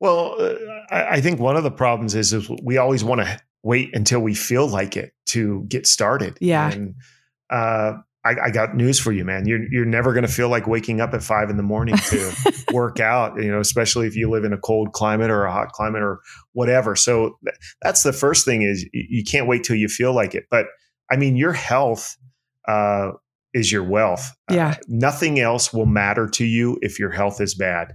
Well, 0.00 0.36
uh, 0.38 0.54
I, 0.90 1.16
I 1.16 1.20
think 1.22 1.40
one 1.40 1.56
of 1.56 1.62
the 1.62 1.70
problems 1.70 2.14
is, 2.14 2.34
is 2.34 2.50
we 2.62 2.76
always 2.76 3.02
want 3.02 3.22
to 3.22 3.40
wait 3.64 3.90
until 3.94 4.20
we 4.20 4.34
feel 4.34 4.68
like 4.68 4.96
it 4.96 5.12
to 5.26 5.64
get 5.68 5.86
started. 5.86 6.36
Yeah. 6.40 6.70
And 6.70 6.94
uh, 7.50 7.94
I, 8.24 8.36
I 8.44 8.50
got 8.50 8.76
news 8.76 9.00
for 9.00 9.10
you, 9.10 9.24
man. 9.24 9.46
You're 9.46 9.64
you're 9.70 9.84
never 9.84 10.12
going 10.12 10.26
to 10.26 10.32
feel 10.32 10.48
like 10.48 10.66
waking 10.66 11.00
up 11.00 11.12
at 11.14 11.22
five 11.22 11.50
in 11.50 11.56
the 11.56 11.62
morning 11.62 11.96
to 11.96 12.54
work 12.72 13.00
out. 13.00 13.42
You 13.42 13.50
know, 13.50 13.60
especially 13.60 14.06
if 14.06 14.14
you 14.14 14.30
live 14.30 14.44
in 14.44 14.52
a 14.52 14.58
cold 14.58 14.92
climate 14.92 15.30
or 15.30 15.44
a 15.44 15.52
hot 15.52 15.72
climate 15.72 16.02
or 16.02 16.20
whatever. 16.52 16.94
So 16.94 17.38
th- 17.44 17.56
that's 17.82 18.02
the 18.02 18.12
first 18.12 18.44
thing 18.44 18.62
is 18.62 18.84
you, 18.92 19.06
you 19.08 19.24
can't 19.24 19.48
wait 19.48 19.64
till 19.64 19.76
you 19.76 19.88
feel 19.88 20.14
like 20.14 20.34
it. 20.34 20.44
But 20.50 20.66
I 21.10 21.16
mean, 21.16 21.36
your 21.36 21.52
health. 21.52 22.16
Uh, 22.66 23.12
is 23.52 23.70
your 23.70 23.84
wealth. 23.84 24.32
Yeah. 24.50 24.70
Uh, 24.70 24.74
nothing 24.88 25.38
else 25.38 25.72
will 25.72 25.86
matter 25.86 26.26
to 26.28 26.44
you 26.44 26.76
if 26.82 26.98
your 26.98 27.10
health 27.10 27.40
is 27.40 27.54
bad. 27.54 27.94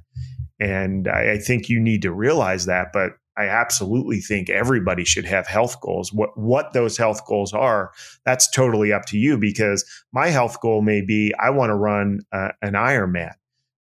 And 0.57 1.07
I, 1.07 1.33
I 1.33 1.37
think 1.37 1.67
you 1.67 1.81
need 1.81 2.01
to 2.03 2.13
realize 2.13 2.65
that. 2.65 2.87
But 2.93 3.13
I 3.39 3.47
absolutely 3.47 4.19
think 4.19 4.49
everybody 4.49 5.05
should 5.05 5.25
have 5.25 5.47
health 5.47 5.79
goals. 5.79 6.11
What 6.11 6.37
what 6.37 6.73
those 6.73 6.97
health 6.97 7.25
goals 7.25 7.53
are, 7.53 7.91
that's 8.25 8.49
totally 8.51 8.91
up 8.91 9.05
to 9.05 9.17
you. 9.17 9.37
Because 9.37 9.85
my 10.11 10.27
health 10.27 10.59
goal 10.59 10.81
may 10.81 11.01
be 11.01 11.33
I 11.39 11.49
want 11.51 11.69
to 11.69 11.75
run 11.75 12.19
uh, 12.33 12.49
an 12.61 12.73
Ironman, 12.73 13.31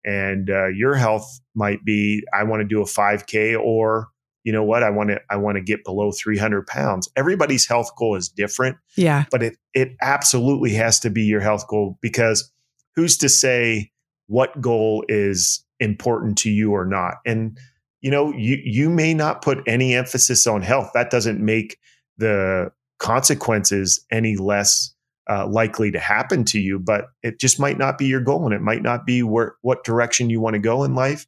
and 0.03 0.49
uh, 0.49 0.67
your 0.67 0.95
health 0.95 1.39
might 1.55 1.85
be 1.85 2.23
I 2.33 2.43
want 2.43 2.61
to 2.61 2.67
do 2.67 2.81
a 2.81 2.85
5K, 2.85 3.57
or 3.57 4.09
you 4.43 4.51
know 4.51 4.63
what, 4.63 4.83
I 4.83 4.89
want 4.89 5.09
to 5.11 5.21
I 5.29 5.37
want 5.37 5.55
to 5.55 5.61
get 5.61 5.83
below 5.85 6.11
300 6.11 6.67
pounds. 6.67 7.09
Everybody's 7.15 7.65
health 7.65 7.89
goal 7.97 8.15
is 8.15 8.27
different 8.29 8.77
Yeah. 8.97 9.23
but 9.31 9.41
it 9.41 9.57
it 9.73 9.95
absolutely 10.01 10.73
has 10.73 10.99
to 10.99 11.09
be 11.09 11.23
your 11.23 11.41
health 11.41 11.65
goal 11.67 11.97
because 12.01 12.51
who's 12.95 13.17
to 13.19 13.29
say 13.29 13.91
what 14.27 14.59
goal 14.59 15.03
is 15.07 15.63
important 15.79 16.37
to 16.39 16.49
you 16.49 16.71
or 16.73 16.85
not 16.85 17.15
and 17.25 17.57
you 18.05 18.11
know 18.11 18.31
you 18.33 18.59
you 18.63 18.91
may 18.91 19.15
not 19.15 19.41
put 19.41 19.63
any 19.65 19.95
emphasis 19.95 20.45
on 20.45 20.61
health. 20.61 20.91
That 20.93 21.09
doesn't 21.09 21.43
make 21.43 21.79
the 22.19 22.71
consequences 22.99 24.05
any 24.11 24.37
less 24.37 24.93
uh, 25.27 25.47
likely 25.47 25.89
to 25.89 25.99
happen 25.99 26.45
to 26.45 26.59
you 26.59 26.77
but 26.77 27.07
it 27.23 27.39
just 27.39 27.59
might 27.59 27.79
not 27.79 27.97
be 27.97 28.05
your 28.05 28.21
goal 28.21 28.45
and 28.45 28.53
it 28.53 28.61
might 28.61 28.83
not 28.83 29.07
be 29.07 29.23
where 29.23 29.55
what 29.63 29.83
direction 29.83 30.29
you 30.29 30.39
want 30.39 30.53
to 30.53 30.59
go 30.59 30.83
in 30.83 30.93
life. 30.93 31.25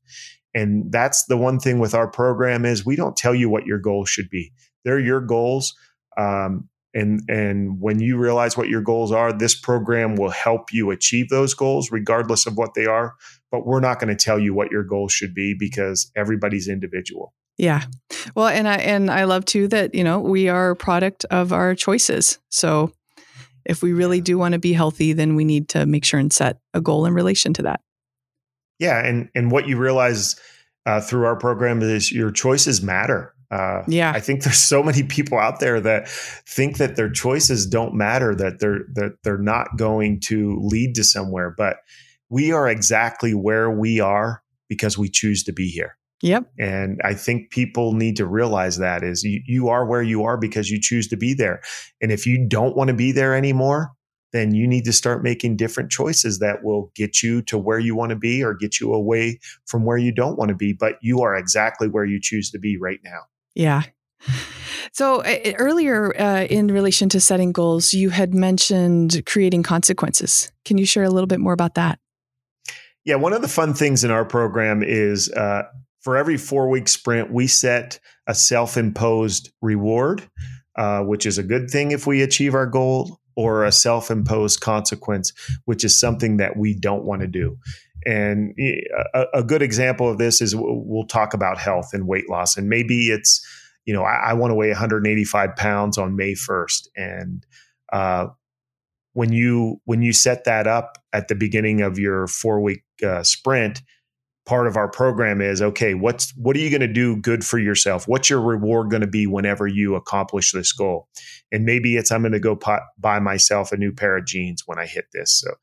And 0.53 0.91
that's 0.91 1.25
the 1.25 1.35
one 1.35 1.59
thing 1.59 1.79
with 1.79 1.95
our 1.95 2.07
program 2.07 2.63
is 2.63 2.85
we 2.85 2.95
don't 2.95 3.17
tell 3.17 3.33
you 3.33 3.49
what 3.49 3.65
your 3.65 3.79
goals 3.79 4.07
should 4.07 4.29
be. 4.29 4.53
They're 4.85 4.99
your 4.99 5.19
goals. 5.19 5.73
Um, 6.15 6.69
and 6.93 7.21
and 7.27 7.79
when 7.79 7.99
you 7.99 8.17
realize 8.17 8.55
what 8.57 8.69
your 8.69 8.81
goals 8.81 9.11
are 9.11 9.33
this 9.33 9.55
program 9.55 10.15
will 10.15 10.29
help 10.29 10.71
you 10.73 10.91
achieve 10.91 11.29
those 11.29 11.53
goals 11.53 11.91
regardless 11.91 12.45
of 12.45 12.55
what 12.57 12.73
they 12.73 12.85
are 12.85 13.15
but 13.51 13.65
we're 13.65 13.79
not 13.79 13.99
going 13.99 14.15
to 14.15 14.25
tell 14.25 14.39
you 14.39 14.53
what 14.53 14.71
your 14.71 14.83
goals 14.83 15.11
should 15.11 15.33
be 15.33 15.53
because 15.57 16.11
everybody's 16.15 16.67
individual 16.67 17.33
Yeah. 17.57 17.85
Well, 18.35 18.47
and 18.47 18.67
I 18.67 18.75
and 18.75 19.09
I 19.09 19.23
love 19.23 19.45
too 19.45 19.67
that, 19.69 19.95
you 19.95 20.03
know, 20.03 20.19
we 20.19 20.47
are 20.47 20.71
a 20.71 20.75
product 20.75 21.25
of 21.31 21.51
our 21.51 21.73
choices. 21.75 22.37
So 22.49 22.91
if 23.65 23.81
we 23.81 23.93
really 23.93 24.21
do 24.21 24.37
want 24.37 24.53
to 24.53 24.59
be 24.59 24.73
healthy, 24.73 25.13
then 25.13 25.35
we 25.35 25.43
need 25.43 25.67
to 25.69 25.85
make 25.85 26.05
sure 26.05 26.19
and 26.19 26.31
set 26.31 26.59
a 26.73 26.81
goal 26.81 27.05
in 27.05 27.13
relation 27.13 27.53
to 27.53 27.63
that. 27.63 27.81
yeah 28.79 29.03
and 29.05 29.29
and 29.33 29.51
what 29.51 29.67
you 29.67 29.77
realize 29.77 30.35
uh, 30.85 31.01
through 31.01 31.25
our 31.25 31.35
program 31.35 31.81
is 31.81 32.11
your 32.11 32.31
choices 32.31 32.81
matter 32.81 33.33
uh, 33.51 33.83
Yeah. 33.87 34.11
I 34.13 34.19
think 34.19 34.43
there's 34.43 34.57
so 34.57 34.83
many 34.83 35.03
people 35.03 35.37
out 35.37 35.59
there 35.59 35.79
that 35.81 36.09
think 36.09 36.77
that 36.77 36.95
their 36.95 37.09
choices 37.09 37.65
don't 37.65 37.93
matter, 37.93 38.35
that 38.35 38.59
they're 38.59 38.81
that 38.93 39.17
they're 39.23 39.37
not 39.37 39.77
going 39.77 40.19
to 40.21 40.57
lead 40.61 40.95
to 40.95 41.03
somewhere. 41.03 41.53
But 41.57 41.77
we 42.29 42.51
are 42.51 42.67
exactly 42.67 43.33
where 43.33 43.71
we 43.71 43.99
are 43.99 44.43
because 44.67 44.97
we 44.97 45.09
choose 45.09 45.43
to 45.43 45.53
be 45.53 45.69
here. 45.69 45.97
Yep. 46.23 46.51
And 46.57 46.99
I 47.03 47.13
think 47.13 47.51
people 47.51 47.93
need 47.93 48.15
to 48.17 48.25
realize 48.25 48.77
that 48.77 49.03
is 49.03 49.23
you, 49.23 49.41
you 49.45 49.69
are 49.69 49.85
where 49.85 50.01
you 50.01 50.23
are 50.23 50.35
because 50.35 50.69
you 50.69 50.81
choose 50.81 51.07
to 51.09 51.15
be 51.15 51.33
there. 51.33 51.61
And 52.01 52.11
if 52.11 52.25
you 52.25 52.47
don't 52.47 52.75
want 52.75 52.87
to 52.87 52.95
be 52.95 53.11
there 53.11 53.35
anymore, 53.35 53.91
then 54.33 54.53
you 54.53 54.67
need 54.67 54.83
to 54.85 54.93
start 54.93 55.23
making 55.23 55.55
different 55.55 55.91
choices 55.91 56.39
that 56.39 56.63
will 56.63 56.91
get 56.95 57.21
you 57.23 57.41
to 57.43 57.57
where 57.57 57.79
you 57.79 57.95
want 57.95 58.09
to 58.09 58.15
be 58.15 58.43
or 58.43 58.53
get 58.53 58.79
you 58.79 58.93
away 58.93 59.39
from 59.65 59.85
where 59.85 59.97
you 59.97 60.11
don't 60.11 60.37
want 60.37 60.49
to 60.49 60.55
be. 60.55 60.73
But 60.73 60.95
you 61.01 61.21
are 61.21 61.35
exactly 61.35 61.87
where 61.87 62.05
you 62.05 62.19
choose 62.19 62.49
to 62.51 62.59
be 62.59 62.77
right 62.77 62.99
now. 63.03 63.19
Yeah. 63.57 63.83
So 64.93 65.21
uh, 65.21 65.53
earlier 65.57 66.15
uh, 66.19 66.43
in 66.43 66.67
relation 66.67 67.09
to 67.09 67.19
setting 67.19 67.51
goals, 67.51 67.93
you 67.93 68.09
had 68.11 68.33
mentioned 68.33 69.23
creating 69.25 69.63
consequences. 69.63 70.51
Can 70.63 70.77
you 70.77 70.85
share 70.85 71.03
a 71.03 71.09
little 71.09 71.27
bit 71.27 71.39
more 71.39 71.53
about 71.53 71.73
that? 71.75 71.99
Yeah, 73.03 73.15
one 73.15 73.33
of 73.33 73.41
the 73.41 73.47
fun 73.47 73.73
things 73.73 74.03
in 74.03 74.11
our 74.11 74.25
program 74.25 74.83
is 74.83 75.31
uh, 75.31 75.63
for 76.01 76.17
every 76.17 76.37
four 76.37 76.69
week 76.69 76.87
sprint, 76.87 77.31
we 77.31 77.47
set 77.47 77.99
a 78.27 78.35
self 78.35 78.77
imposed 78.77 79.51
reward, 79.61 80.29
uh, 80.77 81.01
which 81.01 81.25
is 81.25 81.37
a 81.37 81.43
good 81.43 81.69
thing 81.69 81.91
if 81.91 82.05
we 82.05 82.21
achieve 82.21 82.53
our 82.53 82.67
goal, 82.67 83.19
or 83.35 83.65
a 83.65 83.71
self 83.71 84.11
imposed 84.11 84.61
consequence, 84.61 85.31
which 85.65 85.83
is 85.83 85.99
something 85.99 86.37
that 86.37 86.57
we 86.57 86.73
don't 86.73 87.05
want 87.05 87.21
to 87.21 87.27
do. 87.27 87.57
And 88.07 88.55
a, 89.13 89.25
a 89.33 89.43
good 89.43 89.61
example 89.61 90.09
of 90.09 90.17
this 90.17 90.41
is 90.41 90.55
we'll 90.55 90.81
we'll 90.85 91.05
talk 91.05 91.33
about 91.33 91.57
health 91.57 91.89
and 91.91 92.07
weight 92.07 92.29
loss. 92.29 92.55
And 92.55 92.69
maybe 92.69 93.09
it's, 93.09 93.45
you 93.85 93.93
know, 93.93 94.03
I, 94.03 94.29
I 94.29 94.33
want 94.33 94.51
to 94.51 94.55
weigh 94.55 94.69
185 94.69 95.55
pounds 95.57 95.97
on 95.97 96.15
May 96.15 96.31
1st. 96.31 96.87
And 96.95 97.45
uh, 97.91 98.27
when 99.11 99.33
you 99.33 99.81
when 99.83 100.01
you 100.01 100.13
set 100.13 100.45
that 100.45 100.67
up 100.67 100.97
at 101.11 101.27
the 101.27 101.35
beginning 101.35 101.81
of 101.81 101.99
your 101.99 102.27
four 102.27 102.61
week 102.61 102.83
uh, 103.05 103.23
sprint, 103.23 103.81
part 104.45 104.67
of 104.67 104.77
our 104.77 104.87
program 104.87 105.41
is 105.41 105.61
okay. 105.61 105.93
What's 105.93 106.33
what 106.37 106.55
are 106.55 106.59
you 106.59 106.69
going 106.69 106.81
to 106.81 106.87
do 106.87 107.17
good 107.17 107.45
for 107.45 107.59
yourself? 107.59 108.07
What's 108.07 108.29
your 108.29 108.41
reward 108.41 108.89
going 108.89 109.01
to 109.01 109.07
be 109.07 109.27
whenever 109.27 109.67
you 109.67 109.95
accomplish 109.95 110.53
this 110.53 110.71
goal? 110.71 111.09
And 111.51 111.65
maybe 111.65 111.97
it's 111.97 112.11
I'm 112.11 112.21
going 112.21 112.31
to 112.31 112.39
go 112.39 112.55
pot, 112.55 112.83
buy 112.97 113.19
myself 113.19 113.73
a 113.73 113.77
new 113.77 113.91
pair 113.91 114.17
of 114.17 114.25
jeans 114.25 114.63
when 114.65 114.79
I 114.79 114.85
hit 114.85 115.05
this. 115.13 115.41
So, 115.41 115.55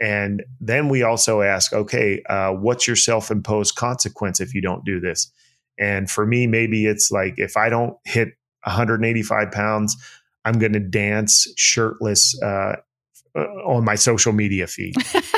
and 0.00 0.44
then 0.60 0.88
we 0.88 1.02
also 1.02 1.42
ask, 1.42 1.72
okay, 1.72 2.22
uh, 2.28 2.52
what's 2.52 2.86
your 2.86 2.96
self 2.96 3.30
imposed 3.30 3.76
consequence 3.76 4.40
if 4.40 4.54
you 4.54 4.60
don't 4.60 4.84
do 4.84 5.00
this? 5.00 5.30
And 5.78 6.10
for 6.10 6.26
me, 6.26 6.46
maybe 6.46 6.86
it's 6.86 7.10
like 7.10 7.34
if 7.38 7.56
I 7.56 7.68
don't 7.68 7.96
hit 8.04 8.28
185 8.64 9.52
pounds, 9.52 9.96
I'm 10.44 10.58
going 10.58 10.72
to 10.72 10.80
dance 10.80 11.46
shirtless 11.56 12.40
uh, 12.42 12.76
on 13.34 13.84
my 13.84 13.94
social 13.94 14.32
media 14.32 14.66
feed. 14.66 14.94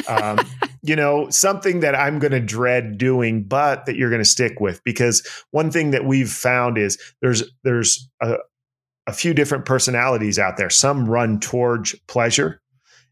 um, 0.08 0.38
you 0.82 0.94
know, 0.94 1.28
something 1.30 1.80
that 1.80 1.94
I'm 1.94 2.18
going 2.18 2.32
to 2.32 2.40
dread 2.40 2.98
doing, 2.98 3.44
but 3.44 3.86
that 3.86 3.96
you're 3.96 4.10
going 4.10 4.22
to 4.22 4.28
stick 4.28 4.60
with. 4.60 4.82
Because 4.84 5.26
one 5.50 5.70
thing 5.70 5.90
that 5.92 6.04
we've 6.04 6.30
found 6.30 6.78
is 6.78 6.98
there's 7.20 7.42
there's 7.64 8.08
a, 8.20 8.36
a 9.06 9.12
few 9.12 9.34
different 9.34 9.64
personalities 9.64 10.38
out 10.38 10.56
there. 10.56 10.70
Some 10.70 11.08
run 11.08 11.40
towards 11.40 11.94
pleasure, 12.06 12.60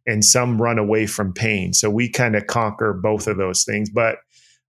and 0.07 0.25
some 0.25 0.61
run 0.61 0.79
away 0.79 1.07
from 1.07 1.33
pain. 1.33 1.73
So 1.73 1.91
we 1.91 2.09
kind 2.09 2.37
of 2.37 2.47
conquer 2.47 2.93
both 2.93 3.27
of 3.27 3.37
those 3.37 3.65
things. 3.65 3.91
But 3.91 4.19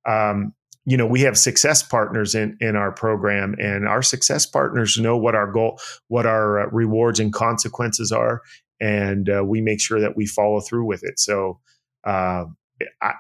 um, 0.08 0.54
you 0.86 0.96
know, 0.96 1.06
we 1.06 1.22
have 1.22 1.38
success 1.38 1.84
partners 1.84 2.34
in 2.34 2.58
in 2.62 2.76
our 2.76 2.92
program, 2.92 3.56
and 3.60 3.88
our 3.88 4.02
success 4.02 4.46
partners 4.46 4.98
know 4.98 5.18
what 5.18 5.36
our 5.36 5.52
goal, 5.52 5.80
what 6.08 6.26
our 6.26 6.62
uh, 6.62 6.70
rewards 6.72 7.20
and 7.20 7.34
consequences 7.34 8.12
are, 8.12 8.42
and 8.80 9.30
uh, 9.30 9.44
we 9.46 9.62
make 9.62 9.82
sure 9.82 10.00
that 10.00 10.16
we 10.16 10.26
follow 10.26 10.60
through 10.62 10.86
with 10.86 11.04
it. 11.04 11.20
So. 11.20 11.60
Uh, 12.04 12.46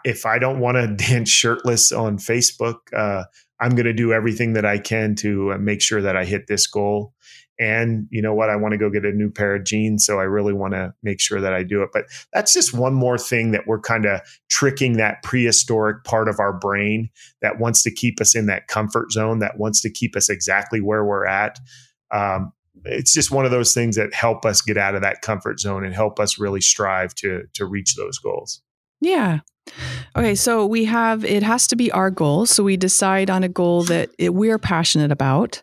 if 0.05 0.27
I 0.27 0.37
don't 0.37 0.59
want 0.59 0.77
to 0.77 0.87
dance 1.09 1.29
shirtless 1.29 1.91
on 1.91 2.19
Facebook, 2.19 2.75
uh, 2.95 3.23
I'm 3.59 3.71
going 3.71 3.85
to 3.85 3.93
do 3.93 4.13
everything 4.13 4.53
that 4.53 4.65
I 4.65 4.77
can 4.77 5.15
to 5.15 5.53
uh, 5.53 5.57
make 5.57 5.81
sure 5.81 6.01
that 6.01 6.15
I 6.15 6.25
hit 6.25 6.47
this 6.47 6.67
goal. 6.67 7.13
And 7.59 8.07
you 8.09 8.21
know 8.21 8.33
what 8.33 8.49
i 8.49 8.55
want 8.55 8.71
to 8.71 8.77
go 8.77 8.89
get 8.89 9.05
a 9.05 9.11
new 9.11 9.29
pair 9.29 9.55
of 9.55 9.63
jeans 9.63 10.05
so 10.05 10.19
i 10.19 10.23
really 10.23 10.53
want 10.53 10.73
to 10.73 10.93
make 11.03 11.19
sure 11.19 11.41
that 11.41 11.53
i 11.53 11.63
do 11.63 11.81
it 11.81 11.89
but 11.93 12.05
that's 12.33 12.53
just 12.53 12.73
one 12.73 12.93
more 12.93 13.17
thing 13.17 13.51
that 13.51 13.67
we're 13.67 13.79
kind 13.79 14.05
of 14.05 14.21
tricking 14.49 14.97
that 14.97 15.21
prehistoric 15.23 16.03
part 16.03 16.27
of 16.27 16.39
our 16.39 16.53
brain 16.53 17.09
that 17.41 17.59
wants 17.59 17.83
to 17.83 17.91
keep 17.91 18.21
us 18.21 18.35
in 18.35 18.45
that 18.45 18.67
comfort 18.67 19.11
zone 19.11 19.39
that 19.39 19.57
wants 19.57 19.81
to 19.81 19.89
keep 19.89 20.15
us 20.15 20.29
exactly 20.29 20.81
where 20.81 21.03
we're 21.03 21.25
at 21.25 21.59
um, 22.11 22.53
it's 22.85 23.13
just 23.13 23.31
one 23.31 23.43
of 23.43 23.51
those 23.51 23.73
things 23.73 23.95
that 23.95 24.13
help 24.13 24.45
us 24.45 24.61
get 24.61 24.77
out 24.77 24.95
of 24.95 25.01
that 25.01 25.21
comfort 25.21 25.59
zone 25.59 25.83
and 25.83 25.93
help 25.93 26.19
us 26.19 26.39
really 26.39 26.61
strive 26.61 27.13
to 27.15 27.43
to 27.53 27.65
reach 27.65 27.95
those 27.95 28.17
goals 28.17 28.61
yeah 29.01 29.39
Okay, 30.15 30.35
so 30.35 30.65
we 30.65 30.85
have 30.85 31.23
it 31.25 31.43
has 31.43 31.67
to 31.67 31.75
be 31.75 31.91
our 31.91 32.09
goal. 32.09 32.45
So 32.45 32.63
we 32.63 32.77
decide 32.77 33.29
on 33.29 33.43
a 33.43 33.49
goal 33.49 33.83
that 33.83 34.09
it, 34.17 34.33
we're 34.33 34.57
passionate 34.57 35.11
about. 35.11 35.61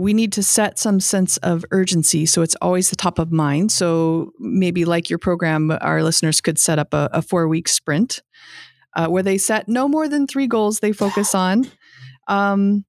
We 0.00 0.14
need 0.14 0.32
to 0.32 0.42
set 0.42 0.78
some 0.78 0.98
sense 0.98 1.36
of 1.38 1.62
urgency 1.72 2.24
so 2.24 2.40
it's 2.40 2.56
always 2.62 2.88
the 2.88 2.96
top 2.96 3.18
of 3.18 3.30
mind. 3.30 3.70
So 3.70 4.32
maybe 4.38 4.86
like 4.86 5.10
your 5.10 5.18
program, 5.18 5.70
our 5.82 6.02
listeners 6.02 6.40
could 6.40 6.58
set 6.58 6.78
up 6.78 6.94
a, 6.94 7.10
a 7.12 7.20
four 7.20 7.46
week 7.48 7.68
sprint 7.68 8.22
uh, 8.96 9.08
where 9.08 9.22
they 9.22 9.36
set 9.36 9.68
no 9.68 9.88
more 9.88 10.08
than 10.08 10.26
three 10.26 10.46
goals 10.46 10.80
they 10.80 10.92
focus 10.92 11.34
on. 11.34 11.70
Um, 12.28 12.86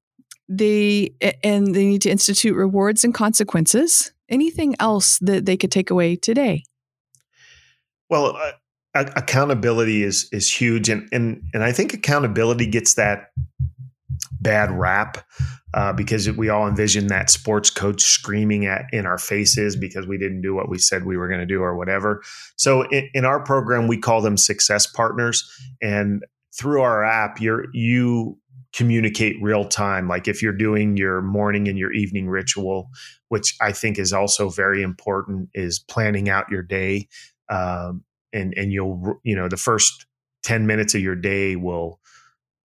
they 0.48 1.10
and 1.42 1.74
they 1.74 1.84
need 1.84 2.02
to 2.02 2.10
institute 2.10 2.56
rewards 2.56 3.04
and 3.04 3.14
consequences. 3.14 4.12
Anything 4.28 4.74
else 4.80 5.18
that 5.18 5.44
they 5.44 5.56
could 5.56 5.70
take 5.70 5.90
away 5.90 6.16
today? 6.16 6.64
Well, 8.08 8.36
uh, 8.36 9.04
accountability 9.16 10.02
is 10.02 10.28
is 10.32 10.52
huge, 10.52 10.88
and 10.88 11.08
and 11.12 11.42
and 11.54 11.62
I 11.62 11.72
think 11.72 11.94
accountability 11.94 12.66
gets 12.66 12.94
that 12.94 13.30
bad 14.40 14.70
rap 14.70 15.24
uh, 15.74 15.92
because 15.92 16.30
we 16.32 16.48
all 16.48 16.68
envision 16.68 17.06
that 17.06 17.30
sports 17.30 17.70
coach 17.70 18.02
screaming 18.02 18.66
at 18.66 18.86
in 18.92 19.06
our 19.06 19.18
faces 19.18 19.76
because 19.76 20.06
we 20.06 20.18
didn't 20.18 20.42
do 20.42 20.54
what 20.54 20.68
we 20.68 20.78
said 20.78 21.04
we 21.04 21.16
were 21.16 21.28
going 21.28 21.40
to 21.40 21.46
do 21.46 21.62
or 21.62 21.76
whatever. 21.76 22.22
So 22.56 22.82
in, 22.90 23.08
in, 23.14 23.24
our 23.24 23.42
program, 23.42 23.88
we 23.88 23.96
call 23.96 24.20
them 24.20 24.36
success 24.36 24.86
partners, 24.86 25.50
and 25.80 26.24
through 26.56 26.82
our 26.82 27.04
app, 27.04 27.40
you're 27.40 27.66
you 27.72 28.38
communicate 28.74 29.36
real 29.42 29.66
time. 29.66 30.08
Like 30.08 30.28
if 30.28 30.42
you're 30.42 30.52
doing 30.52 30.96
your 30.96 31.22
morning 31.22 31.68
and 31.68 31.78
your 31.78 31.92
evening 31.92 32.28
ritual, 32.28 32.90
which 33.28 33.54
I 33.60 33.72
think 33.72 33.98
is 33.98 34.12
also 34.12 34.48
very 34.48 34.82
important, 34.82 35.48
is 35.54 35.78
planning 35.78 36.28
out 36.28 36.50
your 36.50 36.62
day. 36.62 37.08
Um, 37.48 38.04
and 38.32 38.54
and 38.56 38.72
you'll 38.72 39.20
you 39.24 39.36
know 39.36 39.48
the 39.48 39.56
first 39.56 40.06
10 40.42 40.66
minutes 40.66 40.94
of 40.94 41.00
your 41.00 41.14
day 41.14 41.56
will 41.56 42.00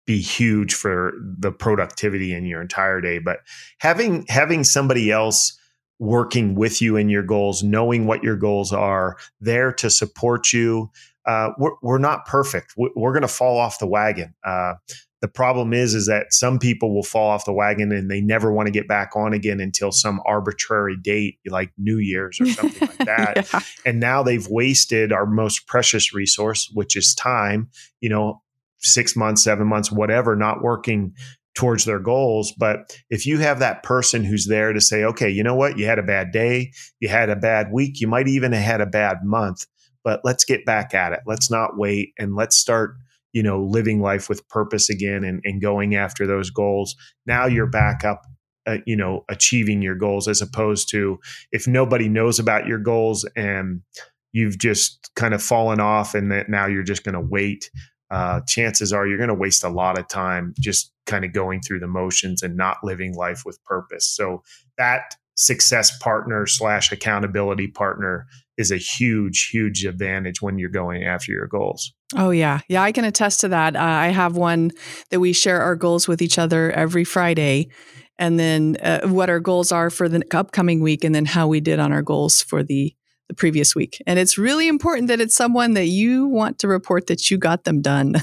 be 0.08 0.20
huge 0.20 0.74
for 0.74 1.14
the 1.22 1.52
productivity 1.52 2.34
in 2.34 2.46
your 2.46 2.62
entire 2.62 3.00
day 3.00 3.20
but 3.20 3.42
having 3.78 4.26
having 4.28 4.64
somebody 4.64 5.12
else 5.12 5.60
working 6.00 6.56
with 6.56 6.82
you 6.82 6.96
in 6.96 7.10
your 7.10 7.24
goals 7.24 7.62
knowing 7.62 8.08
what 8.08 8.24
your 8.24 8.36
goals 8.36 8.74
are 8.74 9.18
there 9.40 9.72
to 9.72 9.90
support 9.90 10.52
you 10.52 10.90
uh, 11.28 11.50
we're, 11.60 11.74
we're 11.84 11.98
not 12.00 12.26
perfect 12.26 12.74
we're 12.78 13.12
going 13.12 13.22
to 13.22 13.28
fall 13.28 13.58
off 13.58 13.78
the 13.80 13.88
wagon 13.88 14.34
uh, 14.44 14.74
the 15.22 15.28
problem 15.28 15.74
is, 15.74 15.96
is 15.96 16.06
that 16.06 16.32
some 16.32 16.60
people 16.60 16.94
will 16.94 17.04
fall 17.04 17.30
off 17.30 17.46
the 17.46 17.54
wagon 17.54 17.92
and 17.92 18.10
they 18.10 18.22
never 18.22 18.52
want 18.52 18.68
to 18.68 18.72
get 18.72 18.88
back 18.88 19.16
on 19.16 19.34
again 19.34 19.60
until 19.60 19.92
some 19.92 20.22
arbitrary 20.26 20.96
date, 20.96 21.40
like 21.48 21.72
New 21.78 21.98
Year's 21.98 22.40
or 22.40 22.46
something 22.46 22.88
like 22.88 22.98
that. 23.06 23.50
yeah. 23.52 23.60
And 23.84 24.00
now 24.00 24.22
they've 24.22 24.48
wasted 24.48 25.12
our 25.12 25.26
most 25.26 25.66
precious 25.66 26.14
resource, 26.14 26.70
which 26.72 26.96
is 26.96 27.16
time. 27.16 27.70
You 28.00 28.10
know, 28.10 28.42
six 28.80 29.16
months, 29.16 29.44
seven 29.44 29.68
months, 29.68 29.92
whatever, 29.92 30.36
not 30.36 30.62
working 30.62 31.14
towards 31.56 31.86
their 31.86 32.00
goals. 32.00 32.54
But 32.58 32.96
if 33.10 33.26
you 33.26 33.40
have 33.40 33.60
that 33.60 33.84
person 33.84 34.24
who's 34.24 34.48
there 34.48 34.74
to 34.74 34.82
say, 34.82 35.04
okay, 35.04 35.30
you 35.30 35.44
know 35.44 35.56
what, 35.56 35.78
you 35.78 35.86
had 35.86 36.00
a 36.00 36.04
bad 36.04 36.32
day, 36.32 36.72
you 37.00 37.10
had 37.10 37.30
a 37.30 37.36
bad 37.36 37.72
week, 37.72 38.00
you 38.00 38.08
might 38.08 38.28
even 38.28 38.52
have 38.52 38.64
had 38.64 38.82
a 38.82 38.86
bad 38.86 39.24
month, 39.24 39.66
but 40.04 40.22
let's 40.24 40.46
get 40.46 40.66
back 40.66 40.94
at 40.94 41.14
it. 41.14 41.22
Let's 41.26 41.50
not 41.50 41.78
wait 41.78 42.14
and 42.20 42.36
let's 42.36 42.56
start 42.56 42.96
you 43.38 43.44
know, 43.44 43.62
living 43.62 44.02
life 44.02 44.30
with 44.30 44.48
purpose 44.50 44.90
again 44.90 45.24
and, 45.24 45.42
and 45.44 45.62
going 45.62 45.94
after 45.94 46.26
those 46.26 46.50
goals. 46.50 46.96
Now 47.28 47.46
you're 47.46 47.68
back 47.68 48.04
up, 48.04 48.24
uh, 48.66 48.78
you 48.88 48.96
know, 48.96 49.26
achieving 49.30 49.82
your 49.82 49.94
goals 49.94 50.28
as 50.28 50.42
opposed 50.42 50.90
to 50.90 51.20
if 51.52 51.68
nobody 51.68 52.10
knows 52.10 52.40
about 52.40 52.66
your 52.66 52.80
goals 52.80 53.30
and 53.36 53.84
you've 54.32 54.58
just 54.58 55.12
kind 55.16 55.36
of 55.36 55.44
fallen 55.44 55.80
off 55.80 56.16
and 56.16 56.32
that 56.32 56.50
now 56.50 56.66
you're 56.66 56.82
just 56.82 57.04
going 57.04 57.14
to 57.14 57.22
wait. 57.22 57.70
Uh, 58.10 58.42
chances 58.48 58.94
are 58.94 59.06
you're 59.06 59.18
going 59.18 59.28
to 59.28 59.34
waste 59.34 59.64
a 59.64 59.70
lot 59.70 60.00
of 60.00 60.08
time 60.08 60.54
just 60.60 60.94
kind 61.06 61.26
of 61.26 61.34
going 61.34 61.62
through 61.62 61.80
the 61.80 61.88
motions 61.88 62.42
and 62.42 62.56
not 62.56 62.78
living 62.84 63.14
life 63.14 63.44
with 63.46 63.62
purpose. 63.66 64.06
So 64.08 64.44
that 64.78 65.16
success 65.36 65.96
partner 66.00 66.48
slash 66.48 66.92
accountability 66.92 67.68
partner 67.68 68.26
is 68.58 68.72
a 68.72 68.78
huge, 68.78 69.50
huge 69.52 69.86
advantage 69.86 70.42
when 70.42 70.58
you're 70.58 70.70
going 70.70 71.04
after 71.04 71.32
your 71.32 71.46
goals. 71.48 71.94
Oh, 72.16 72.32
yeah. 72.32 72.62
Yeah, 72.68 72.82
I 72.82 72.92
can 72.92 73.06
attest 73.06 73.42
to 73.42 73.50
that. 73.50 73.76
Uh, 73.76 73.80
I 73.80 74.08
have 74.08 74.36
one 74.36 74.72
that 75.12 75.20
we 75.20 75.34
share 75.34 75.62
our 75.62 75.76
goals 75.76 76.08
with 76.08 76.22
each 76.22 76.40
other 76.40 76.72
every 76.72 77.04
Friday, 77.04 77.70
and 78.18 78.40
then 78.40 78.78
uh, 78.82 79.08
what 79.08 79.30
our 79.30 79.40
goals 79.40 79.72
are 79.72 79.92
for 79.92 80.10
the 80.10 80.24
upcoming 80.32 80.80
week, 80.82 81.04
and 81.04 81.14
then 81.14 81.26
how 81.26 81.48
we 81.48 81.60
did 81.60 81.78
on 81.80 81.92
our 81.92 82.02
goals 82.02 82.42
for 82.42 82.64
the, 82.64 82.96
the 83.28 83.34
previous 83.34 83.76
week. 83.76 84.02
And 84.08 84.20
it's 84.20 84.38
really 84.38 84.68
important 84.68 85.08
that 85.08 85.20
it's 85.20 85.36
someone 85.36 85.74
that 85.74 85.88
you 85.88 86.28
want 86.28 86.60
to 86.60 86.68
report 86.68 87.08
that 87.08 87.30
you 87.30 87.38
got 87.38 87.64
them 87.64 87.82
done. 87.82 88.16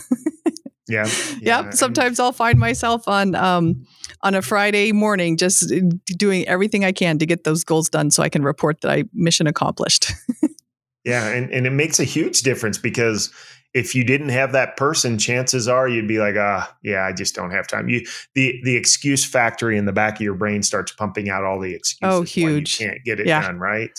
yeah. 0.89 1.09
Yeah. 1.41 1.65
Yep. 1.65 1.75
Sometimes 1.75 2.21
I'll 2.21 2.33
find 2.33 2.59
myself 2.59 3.09
on, 3.09 3.35
um, 3.35 3.87
on 4.23 4.35
a 4.35 4.43
Friday 4.43 4.93
morning, 4.93 5.37
just 5.37 5.71
uh, 5.73 5.81
doing 6.17 6.47
everything 6.47 6.85
I 6.85 6.93
can 6.93 7.19
to 7.19 7.27
get 7.27 7.45
those 7.45 7.65
goals 7.65 7.89
done 7.89 8.11
so 8.11 8.23
I 8.23 8.29
can 8.29 8.43
report 8.43 8.81
that 8.83 8.91
I 8.91 9.05
mission 9.13 9.47
accomplished. 9.47 10.13
yeah. 11.05 11.29
And, 11.35 11.51
and 11.53 11.67
it 11.67 11.73
makes 11.73 12.01
a 12.01 12.05
huge 12.05 12.43
difference 12.43 12.79
because 12.79 13.33
if 13.75 13.93
you 13.93 14.05
didn't 14.05 14.29
have 14.29 14.53
that 14.53 14.77
person, 14.77 15.19
chances 15.19 15.67
are 15.67 15.89
you'd 15.89 16.07
be 16.07 16.21
like, 16.21 16.37
ah, 16.39 16.73
yeah, 16.83 17.05
I 17.05 17.13
just 17.13 17.35
don't 17.35 17.51
have 17.51 17.67
time. 17.67 17.89
You 17.89 18.07
the 18.35 18.61
the 18.63 18.77
excuse 18.77 19.25
factory 19.25 19.77
in 19.77 19.85
the 19.85 19.93
back 19.93 20.15
of 20.15 20.21
your 20.21 20.35
brain 20.35 20.63
starts 20.63 20.93
pumping 20.93 21.29
out 21.29 21.43
all 21.43 21.59
the 21.59 21.75
excuses. 21.75 22.15
Oh, 22.15 22.23
huge! 22.23 22.81
you 22.81 22.87
can't 22.87 23.05
get 23.05 23.19
it 23.19 23.27
yeah. 23.27 23.43
done, 23.43 23.59
right? 23.59 23.91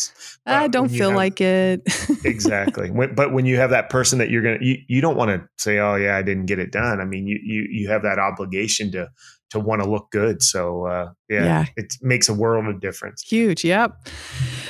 I 0.46 0.70
don't 0.70 0.88
feel 0.88 1.10
have, 1.10 1.18
like 1.18 1.42
it. 1.42 1.82
exactly. 2.24 2.90
When, 2.90 3.14
but 3.16 3.34
when 3.34 3.46
you 3.46 3.58
have 3.58 3.72
that 3.72 3.90
person 3.90 4.18
that 4.20 4.30
you're 4.30 4.42
gonna, 4.42 4.60
you, 4.62 4.78
you 4.88 5.02
don't 5.02 5.18
want 5.18 5.32
to 5.32 5.48
say, 5.58 5.78
oh 5.80 5.96
yeah, 5.96 6.16
I 6.16 6.22
didn't 6.22 6.46
get 6.46 6.58
it 6.58 6.72
done. 6.72 7.02
I 7.02 7.06
mean, 7.06 7.28
you 7.28 7.38
you 7.44 7.68
you 7.70 7.90
have 7.90 8.02
that 8.04 8.18
obligation 8.18 8.94
to 8.94 9.10
to 9.52 9.60
want 9.60 9.82
to 9.82 9.90
look 9.90 10.12
good. 10.12 10.42
So 10.42 10.86
uh, 10.86 11.12
yeah, 11.30 11.44
yeah, 11.44 11.66
it 11.78 11.94
makes 12.02 12.30
a 12.30 12.34
world 12.34 12.68
of 12.68 12.82
difference. 12.82 13.22
Huge. 13.22 13.64
Yep. 13.64 14.08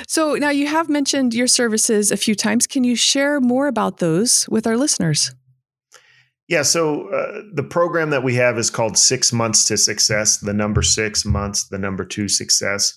So 0.07 0.35
now 0.35 0.49
you 0.49 0.67
have 0.67 0.89
mentioned 0.89 1.33
your 1.33 1.47
services 1.47 2.11
a 2.11 2.17
few 2.17 2.35
times. 2.35 2.67
Can 2.67 2.83
you 2.83 2.95
share 2.95 3.39
more 3.39 3.67
about 3.67 3.97
those 3.97 4.47
with 4.49 4.67
our 4.67 4.77
listeners? 4.77 5.33
Yeah, 6.47 6.61
so 6.61 7.09
uh, 7.09 7.41
the 7.53 7.63
program 7.63 8.11
that 8.11 8.23
we 8.23 8.35
have 8.35 8.59
is 8.59 8.69
called 8.69 8.99
Six 8.99 9.33
Months 9.33 9.65
to 9.65 9.77
Success, 9.77 10.37
the 10.37 10.53
number 10.53 10.83
six 10.83 11.25
months, 11.25 11.69
the 11.69 11.79
number 11.79 12.05
two 12.05 12.27
success. 12.27 12.95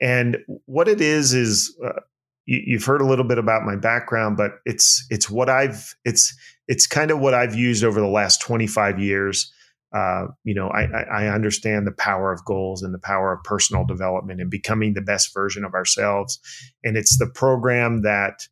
And 0.00 0.38
what 0.64 0.88
it 0.88 1.02
is 1.02 1.34
is 1.34 1.76
uh, 1.84 2.00
you, 2.46 2.78
have 2.78 2.86
heard 2.86 3.02
a 3.02 3.06
little 3.06 3.26
bit 3.26 3.36
about 3.36 3.64
my 3.64 3.76
background, 3.76 4.38
but 4.38 4.52
it's 4.64 5.06
it's 5.10 5.28
what 5.28 5.50
I've 5.50 5.94
it's 6.04 6.34
it's 6.68 6.86
kind 6.86 7.10
of 7.10 7.20
what 7.20 7.34
I've 7.34 7.54
used 7.54 7.84
over 7.84 8.00
the 8.00 8.06
last 8.06 8.40
25 8.40 8.98
years 8.98 9.52
uh, 9.94 10.26
you 10.44 10.54
know, 10.54 10.68
I, 10.68 10.84
I 10.84 11.28
understand 11.28 11.86
the 11.86 11.92
power 11.92 12.32
of 12.32 12.44
goals 12.44 12.82
and 12.82 12.92
the 12.92 12.98
power 12.98 13.32
of 13.32 13.44
personal 13.44 13.84
development 13.84 14.40
and 14.40 14.50
becoming 14.50 14.94
the 14.94 15.00
best 15.00 15.32
version 15.32 15.64
of 15.64 15.74
ourselves. 15.74 16.38
And 16.84 16.96
it's 16.96 17.18
the 17.18 17.28
program 17.28 18.02
that 18.02 18.46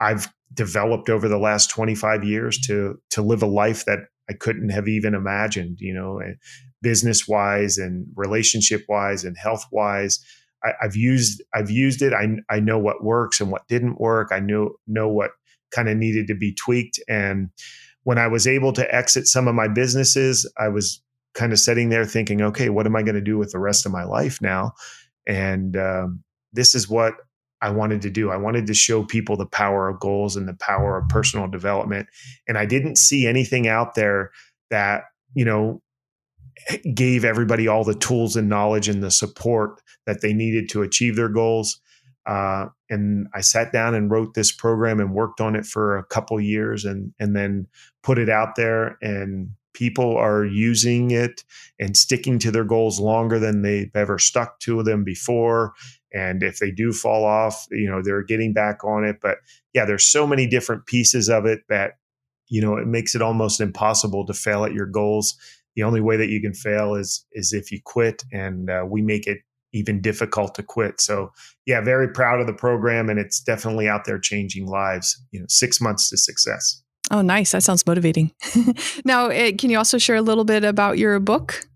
I've 0.00 0.32
developed 0.52 1.08
over 1.08 1.28
the 1.28 1.38
last 1.38 1.70
25 1.70 2.24
years 2.24 2.58
to 2.66 3.00
to 3.10 3.22
live 3.22 3.42
a 3.42 3.46
life 3.46 3.84
that 3.86 4.00
I 4.30 4.34
couldn't 4.34 4.70
have 4.70 4.88
even 4.88 5.14
imagined, 5.14 5.78
you 5.80 5.92
know, 5.92 6.20
business 6.82 7.26
wise 7.26 7.78
and 7.78 8.06
relationship 8.14 8.84
wise 8.88 9.24
and 9.24 9.36
health 9.36 9.64
wise. 9.72 10.24
I, 10.62 10.72
have 10.80 10.96
used 10.96 11.42
I've 11.54 11.70
used 11.70 12.02
it. 12.02 12.12
I 12.12 12.36
I 12.48 12.60
know 12.60 12.78
what 12.78 13.02
works 13.02 13.40
and 13.40 13.50
what 13.50 13.66
didn't 13.68 14.00
work. 14.00 14.28
I 14.32 14.40
know 14.40 14.74
know 14.86 15.08
what 15.08 15.32
kind 15.72 15.88
of 15.88 15.96
needed 15.96 16.28
to 16.28 16.34
be 16.34 16.54
tweaked. 16.54 17.00
And 17.08 17.50
when 18.04 18.18
I 18.18 18.28
was 18.28 18.46
able 18.46 18.72
to 18.74 18.94
exit 18.94 19.26
some 19.26 19.48
of 19.48 19.54
my 19.54 19.68
businesses, 19.68 20.50
I 20.58 20.68
was 20.68 21.02
kind 21.34 21.52
of 21.52 21.58
sitting 21.58 21.88
there 21.88 22.04
thinking, 22.04 22.40
okay, 22.40 22.68
what 22.68 22.86
am 22.86 22.96
I 22.96 23.02
going 23.02 23.16
to 23.16 23.20
do 23.20 23.36
with 23.36 23.50
the 23.50 23.58
rest 23.58 23.84
of 23.84 23.92
my 23.92 24.04
life 24.04 24.40
now? 24.40 24.72
And 25.26 25.76
um, 25.76 26.22
this 26.52 26.74
is 26.74 26.88
what 26.88 27.14
I 27.60 27.70
wanted 27.70 28.02
to 28.02 28.10
do. 28.10 28.30
I 28.30 28.36
wanted 28.36 28.66
to 28.66 28.74
show 28.74 29.02
people 29.02 29.36
the 29.36 29.46
power 29.46 29.88
of 29.88 29.98
goals 29.98 30.36
and 30.36 30.46
the 30.46 30.54
power 30.54 30.98
of 30.98 31.08
personal 31.08 31.48
development. 31.48 32.08
And 32.46 32.58
I 32.58 32.66
didn't 32.66 32.96
see 32.96 33.26
anything 33.26 33.66
out 33.66 33.94
there 33.94 34.30
that, 34.70 35.04
you 35.34 35.44
know, 35.44 35.82
gave 36.94 37.24
everybody 37.24 37.66
all 37.66 37.82
the 37.82 37.94
tools 37.94 38.36
and 38.36 38.48
knowledge 38.48 38.88
and 38.88 39.02
the 39.02 39.10
support 39.10 39.80
that 40.06 40.20
they 40.20 40.32
needed 40.32 40.68
to 40.68 40.82
achieve 40.82 41.16
their 41.16 41.28
goals. 41.28 41.80
Uh, 42.26 42.66
and 42.88 43.26
I 43.34 43.40
sat 43.40 43.72
down 43.72 43.94
and 43.94 44.10
wrote 44.10 44.34
this 44.34 44.52
program 44.52 45.00
and 45.00 45.14
worked 45.14 45.40
on 45.40 45.56
it 45.56 45.66
for 45.66 45.96
a 45.96 46.04
couple 46.04 46.40
years 46.40 46.84
and 46.84 47.12
and 47.18 47.36
then 47.36 47.66
put 48.02 48.18
it 48.18 48.28
out 48.28 48.56
there 48.56 48.96
and 49.02 49.50
people 49.74 50.16
are 50.16 50.44
using 50.44 51.10
it 51.10 51.44
and 51.78 51.96
sticking 51.96 52.38
to 52.38 52.50
their 52.50 52.64
goals 52.64 52.98
longer 52.98 53.38
than 53.38 53.62
they've 53.62 53.94
ever 53.94 54.18
stuck 54.18 54.58
to 54.60 54.82
them 54.82 55.04
before. 55.04 55.74
And 56.14 56.42
if 56.42 56.60
they 56.60 56.70
do 56.70 56.92
fall 56.92 57.24
off, 57.24 57.66
you 57.70 57.90
know, 57.90 58.00
they're 58.02 58.22
getting 58.22 58.52
back 58.52 58.84
on 58.84 59.04
it. 59.04 59.16
But 59.20 59.38
yeah, 59.74 59.84
there's 59.84 60.04
so 60.04 60.26
many 60.26 60.46
different 60.46 60.86
pieces 60.86 61.28
of 61.28 61.44
it 61.44 61.62
that, 61.68 61.94
you 62.48 62.62
know, 62.62 62.76
it 62.76 62.86
makes 62.86 63.14
it 63.14 63.22
almost 63.22 63.60
impossible 63.60 64.24
to 64.26 64.32
fail 64.32 64.64
at 64.64 64.72
your 64.72 64.86
goals. 64.86 65.36
The 65.74 65.82
only 65.82 66.00
way 66.00 66.16
that 66.16 66.28
you 66.28 66.40
can 66.40 66.54
fail 66.54 66.94
is 66.94 67.26
is 67.32 67.52
if 67.52 67.72
you 67.72 67.80
quit, 67.84 68.22
and 68.32 68.70
uh, 68.70 68.84
we 68.88 69.02
make 69.02 69.26
it 69.26 69.38
even 69.74 70.00
difficult 70.00 70.54
to 70.54 70.62
quit. 70.62 71.00
So 71.00 71.32
yeah, 71.66 71.82
very 71.82 72.08
proud 72.08 72.40
of 72.40 72.46
the 72.46 72.54
program, 72.54 73.10
and 73.10 73.18
it's 73.18 73.40
definitely 73.40 73.88
out 73.88 74.06
there 74.06 74.18
changing 74.18 74.66
lives. 74.66 75.20
You 75.32 75.40
know, 75.40 75.46
six 75.48 75.80
months 75.80 76.08
to 76.10 76.16
success. 76.16 76.82
Oh, 77.10 77.20
nice. 77.20 77.52
That 77.52 77.62
sounds 77.62 77.86
motivating. 77.86 78.32
now, 79.04 79.26
eh, 79.26 79.52
can 79.52 79.68
you 79.68 79.76
also 79.76 79.98
share 79.98 80.16
a 80.16 80.22
little 80.22 80.44
bit 80.44 80.64
about 80.64 80.96
your 80.96 81.20
book? 81.20 81.68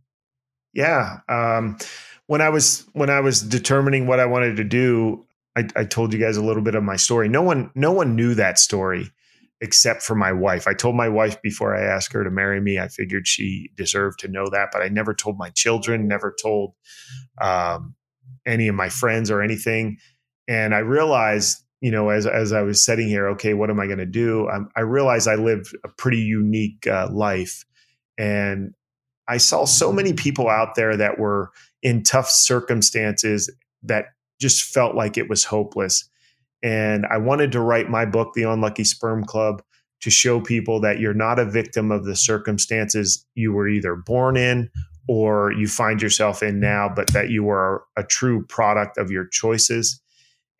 Yeah. 0.73 1.19
Um, 1.29 1.77
when 2.27 2.41
I 2.41 2.49
was 2.49 2.87
when 2.93 3.11
I 3.11 3.21
was 3.21 3.43
determining 3.43 4.07
what 4.07 4.21
I 4.21 4.27
wanted 4.27 4.57
to 4.57 4.65
do, 4.65 5.27
I, 5.57 5.69
I 5.77 5.85
told 5.85 6.13
you 6.13 6.19
guys 6.19 6.37
a 6.37 6.45
little 6.45 6.63
bit 6.63 6.75
of 6.75 6.83
my 6.83 6.97
story. 6.97 7.29
No 7.29 7.43
one 7.43 7.71
no 7.75 7.93
one 7.93 8.17
knew 8.17 8.35
that 8.35 8.59
story 8.59 9.11
except 9.61 10.03
for 10.03 10.15
my 10.15 10.33
wife. 10.33 10.69
I 10.69 10.75
told 10.75 10.95
my 10.95 11.09
wife 11.09 11.41
before 11.43 11.77
I 11.77 11.83
asked 11.83 12.13
her 12.13 12.23
to 12.23 12.31
marry 12.31 12.61
me. 12.61 12.79
I 12.79 12.89
figured 12.89 13.27
she 13.27 13.71
deserved 13.77 14.21
to 14.21 14.29
know 14.29 14.49
that, 14.51 14.69
but 14.73 14.83
I 14.83 14.89
never 14.89 15.15
told 15.15 15.37
my 15.39 15.51
children, 15.51 16.07
never 16.07 16.35
told 16.41 16.75
um, 17.41 17.95
any 18.47 18.69
of 18.69 18.75
my 18.75 18.89
friends 18.89 19.31
or 19.31 19.43
anything. 19.43 19.99
And 20.47 20.75
I 20.75 20.79
realized 20.79 21.65
you 21.81 21.91
know, 21.91 22.09
as 22.09 22.27
as 22.27 22.53
I 22.53 22.63
was 22.63 22.85
sitting 22.85 23.09
here, 23.09 23.29
okay, 23.29 23.55
what 23.55 23.71
am 23.71 23.79
I 23.79 23.87
going 23.87 23.99
to 23.99 24.07
do? 24.07 24.49
I'm, 24.49 24.69
i 24.75 24.81
realized 24.81 25.29
I 25.29 25.37
lived 25.37 25.77
a 25.85 25.89
pretty 25.89 26.19
unique 26.19 26.87
uh, 26.87 27.09
life, 27.13 27.65
and 28.19 28.75
I 29.29 29.37
saw 29.37 29.65
so 29.65 29.93
many 29.93 30.13
people 30.13 30.49
out 30.49 30.75
there 30.75 30.97
that 30.97 31.19
were 31.19 31.51
in 31.83 32.03
tough 32.03 32.29
circumstances 32.29 33.51
that 33.85 34.07
just 34.41 34.63
felt 34.63 34.97
like 34.97 35.17
it 35.17 35.29
was 35.29 35.45
hopeless. 35.45 36.09
And 36.63 37.07
I 37.07 37.19
wanted 37.19 37.53
to 37.53 37.61
write 37.61 37.89
my 37.89 38.05
book, 38.05 38.33
The 38.35 38.43
Unlucky 38.43 38.85
Sperm 38.85 39.25
Club, 39.25 39.63
to 40.01 40.11
show 40.11 40.41
people 40.41 40.81
that 40.81 41.01
you're 41.01 41.15
not 41.15 41.39
a 41.39 41.45
victim 41.45 41.91
of 41.91 42.05
the 42.05 42.17
circumstances 42.17 43.25
you 43.35 43.53
were 43.53 43.69
either 43.69 43.97
born 43.97 44.37
in 44.37 44.71
or 45.09 45.53
you 45.53 45.67
find 45.67 46.03
yourself 46.03 46.43
in 46.43 46.61
now, 46.61 46.89
but 46.95 47.13
that 47.13 47.31
you 47.31 47.49
are 47.49 47.85
a 47.97 48.05
true 48.05 48.45
product 48.47 48.99
of 48.99 49.11
your 49.11 49.27
choices 49.27 50.01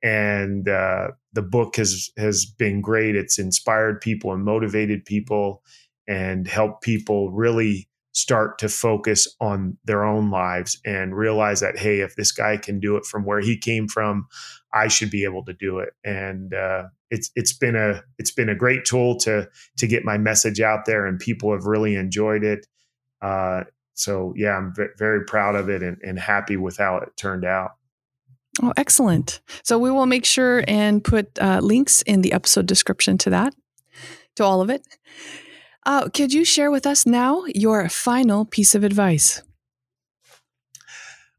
and 0.03 0.69
uh, 0.69 1.09
the 1.33 1.43
book 1.43 1.77
has 1.77 2.11
has 2.17 2.45
been 2.45 2.81
great. 2.81 3.17
It's 3.17 3.39
inspired 3.39 4.01
people 4.01 4.33
and 4.33 4.45
motivated 4.45 5.05
people, 5.05 5.63
and 6.07 6.47
helped 6.47 6.83
people 6.83 7.31
really 7.33 7.89
start 8.13 8.59
to 8.59 8.69
focus 8.69 9.29
on 9.41 9.77
their 9.85 10.05
own 10.05 10.31
lives 10.31 10.81
and 10.85 11.17
realize 11.17 11.61
that 11.61 11.79
hey, 11.79 12.01
if 12.01 12.17
this 12.17 12.33
guy 12.33 12.57
can 12.57 12.81
do 12.81 12.97
it 12.97 13.05
from 13.05 13.25
where 13.25 13.41
he 13.41 13.57
came 13.57 13.89
from, 13.89 14.27
I 14.73 14.89
should 14.89 15.11
be 15.11 15.25
able 15.25 15.45
to 15.45 15.53
do 15.53 15.79
it. 15.79 15.91
And 16.05 16.55
uh, 16.55 16.85
it's 17.11 17.31
it's 17.35 17.53
been 17.53 17.77
a 17.77 18.03
it's 18.19 18.31
been 18.31 18.49
a 18.49 18.55
great 18.55 18.85
tool 18.85 19.17
to 19.21 19.49
to 19.79 19.87
get 19.87 20.05
my 20.05 20.19
message 20.19 20.61
out 20.61 20.85
there, 20.87 21.07
and 21.07 21.19
people 21.19 21.53
have 21.53 21.65
really 21.65 21.95
enjoyed 21.97 22.45
it. 22.45 22.67
Uh, 23.23 23.65
so 23.95 24.33
yeah, 24.37 24.57
I'm 24.57 24.75
v- 24.75 24.95
very 24.97 25.25
proud 25.25 25.55
of 25.57 25.69
it 25.69 25.83
and, 25.83 25.99
and 26.03 26.19
happy 26.19 26.57
with 26.57 26.77
how 26.77 26.99
it 26.99 27.17
turned 27.17 27.45
out. 27.45 27.73
Oh, 28.63 28.73
excellent. 28.77 29.41
So 29.63 29.79
we 29.79 29.91
will 29.91 30.07
make 30.07 30.25
sure 30.25 30.65
and 30.67 31.03
put 31.03 31.39
uh, 31.41 31.61
links 31.63 32.03
in 32.03 32.23
the 32.23 32.33
episode 32.33 32.67
description 32.67 33.19
to 33.19 33.31
that, 33.31 33.55
to 34.37 34.45
all 34.45 34.61
of 34.61 34.71
it. 34.71 34.87
Uh, 35.87 36.09
could 36.09 36.33
you 36.33 36.45
share 36.45 36.71
with 36.71 36.87
us 36.87 37.07
now 37.07 37.45
your 37.55 37.89
final 37.89 38.45
piece 38.45 38.75
of 38.75 38.85
advice? 38.85 39.43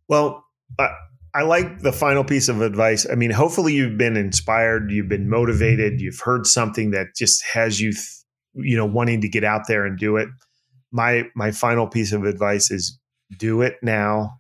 Well, 0.08 0.46
uh, 0.78 0.90
I 1.34 1.44
like 1.44 1.80
the 1.82 1.92
final 1.92 2.24
piece 2.24 2.50
of 2.50 2.62
advice. 2.62 3.06
I 3.10 3.16
mean, 3.16 3.32
hopefully 3.32 3.74
you've 3.74 3.98
been 3.98 4.18
inspired, 4.18 4.92
you've 4.92 5.10
been 5.10 5.30
motivated, 5.30 6.02
you've 6.02 6.20
heard 6.20 6.48
something 6.48 6.92
that 6.92 7.16
just 7.16 7.46
has 7.46 7.80
you, 7.80 7.92
th- 7.92 8.08
you 8.56 8.76
know, 8.76 8.86
wanting 8.86 9.22
to 9.22 9.30
get 9.30 9.44
out 9.44 9.68
there 9.68 9.86
and 9.86 9.98
do 9.98 10.18
it. 10.18 10.28
My 10.92 11.26
my 11.36 11.52
final 11.52 11.88
piece 11.88 12.12
of 12.12 12.24
advice 12.24 12.72
is 12.72 12.98
do 13.38 13.62
it 13.62 13.78
now, 13.84 14.40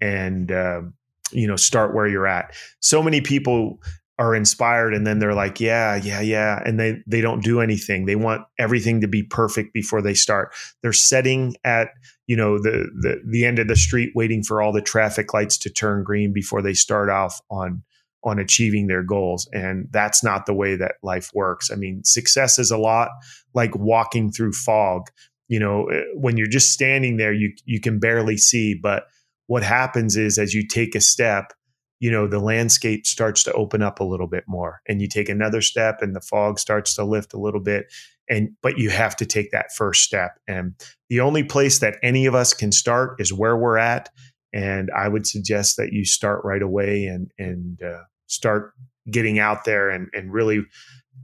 and 0.00 0.52
um, 0.52 0.94
you 1.32 1.46
know 1.46 1.56
start 1.56 1.94
where 1.94 2.06
you're 2.06 2.26
at 2.26 2.54
so 2.80 3.02
many 3.02 3.20
people 3.20 3.78
are 4.18 4.34
inspired 4.34 4.94
and 4.94 5.06
then 5.06 5.18
they're 5.18 5.34
like 5.34 5.60
yeah 5.60 5.96
yeah 5.96 6.20
yeah 6.20 6.62
and 6.64 6.78
they 6.78 7.00
they 7.06 7.20
don't 7.20 7.42
do 7.42 7.60
anything 7.60 8.06
they 8.06 8.16
want 8.16 8.42
everything 8.58 9.00
to 9.00 9.08
be 9.08 9.22
perfect 9.22 9.72
before 9.72 10.02
they 10.02 10.14
start 10.14 10.52
they're 10.82 10.92
setting 10.92 11.54
at 11.64 11.90
you 12.28 12.36
know 12.36 12.58
the 12.58 12.88
the, 13.00 13.20
the 13.26 13.44
end 13.44 13.58
of 13.58 13.66
the 13.66 13.74
street 13.74 14.12
waiting 14.14 14.44
for 14.44 14.62
all 14.62 14.70
the 14.70 14.82
traffic 14.82 15.34
lights 15.34 15.58
to 15.58 15.70
turn 15.70 16.04
green 16.04 16.32
before 16.32 16.62
they 16.62 16.74
start 16.74 17.10
off 17.10 17.40
on 17.50 17.82
on 18.24 18.38
achieving 18.38 18.88
their 18.88 19.02
goals. 19.02 19.48
And 19.52 19.86
that's 19.90 20.22
not 20.22 20.44
the 20.46 20.54
way 20.54 20.76
that 20.76 20.96
life 21.02 21.30
works. 21.34 21.70
I 21.72 21.74
mean 21.74 22.04
success 22.04 22.58
is 22.58 22.70
a 22.70 22.78
lot 22.78 23.08
like 23.54 23.74
walking 23.74 24.30
through 24.30 24.52
fog. 24.52 25.08
You 25.48 25.58
know 25.58 25.86
eh, 25.86 26.02
when 26.14 26.36
you're 26.36 26.46
just 26.46 26.70
standing 26.70 27.16
there 27.16 27.32
you 27.32 27.52
you 27.64 27.80
can 27.80 27.98
barely 27.98 28.36
see. 28.36 28.74
But 28.74 29.04
what 29.46 29.62
happens 29.62 30.14
is 30.16 30.38
as 30.38 30.52
you 30.52 30.66
take 30.66 30.94
a 30.94 31.00
step, 31.00 31.54
you 32.00 32.10
know, 32.10 32.26
the 32.26 32.38
landscape 32.38 33.06
starts 33.06 33.42
to 33.44 33.52
open 33.52 33.82
up 33.82 34.00
a 34.00 34.04
little 34.04 34.26
bit 34.26 34.44
more 34.46 34.80
and 34.86 35.00
you 35.00 35.08
take 35.08 35.28
another 35.28 35.60
step 35.60 36.00
and 36.00 36.14
the 36.14 36.20
fog 36.20 36.58
starts 36.58 36.94
to 36.94 37.04
lift 37.04 37.34
a 37.34 37.38
little 37.38 37.60
bit. 37.60 37.92
And, 38.30 38.50
but 38.62 38.78
you 38.78 38.90
have 38.90 39.16
to 39.16 39.26
take 39.26 39.50
that 39.52 39.72
first 39.74 40.02
step. 40.02 40.38
And 40.46 40.74
the 41.08 41.20
only 41.20 41.42
place 41.42 41.78
that 41.78 41.96
any 42.02 42.26
of 42.26 42.34
us 42.34 42.52
can 42.52 42.72
start 42.72 43.20
is 43.20 43.32
where 43.32 43.56
we're 43.56 43.78
at. 43.78 44.10
And 44.52 44.90
I 44.96 45.08
would 45.08 45.26
suggest 45.26 45.76
that 45.76 45.92
you 45.92 46.04
start 46.04 46.44
right 46.44 46.62
away 46.62 47.06
and, 47.06 47.30
and, 47.38 47.82
uh, 47.82 48.02
start 48.26 48.74
getting 49.10 49.38
out 49.38 49.64
there 49.64 49.88
and, 49.88 50.08
and 50.12 50.32
really, 50.32 50.62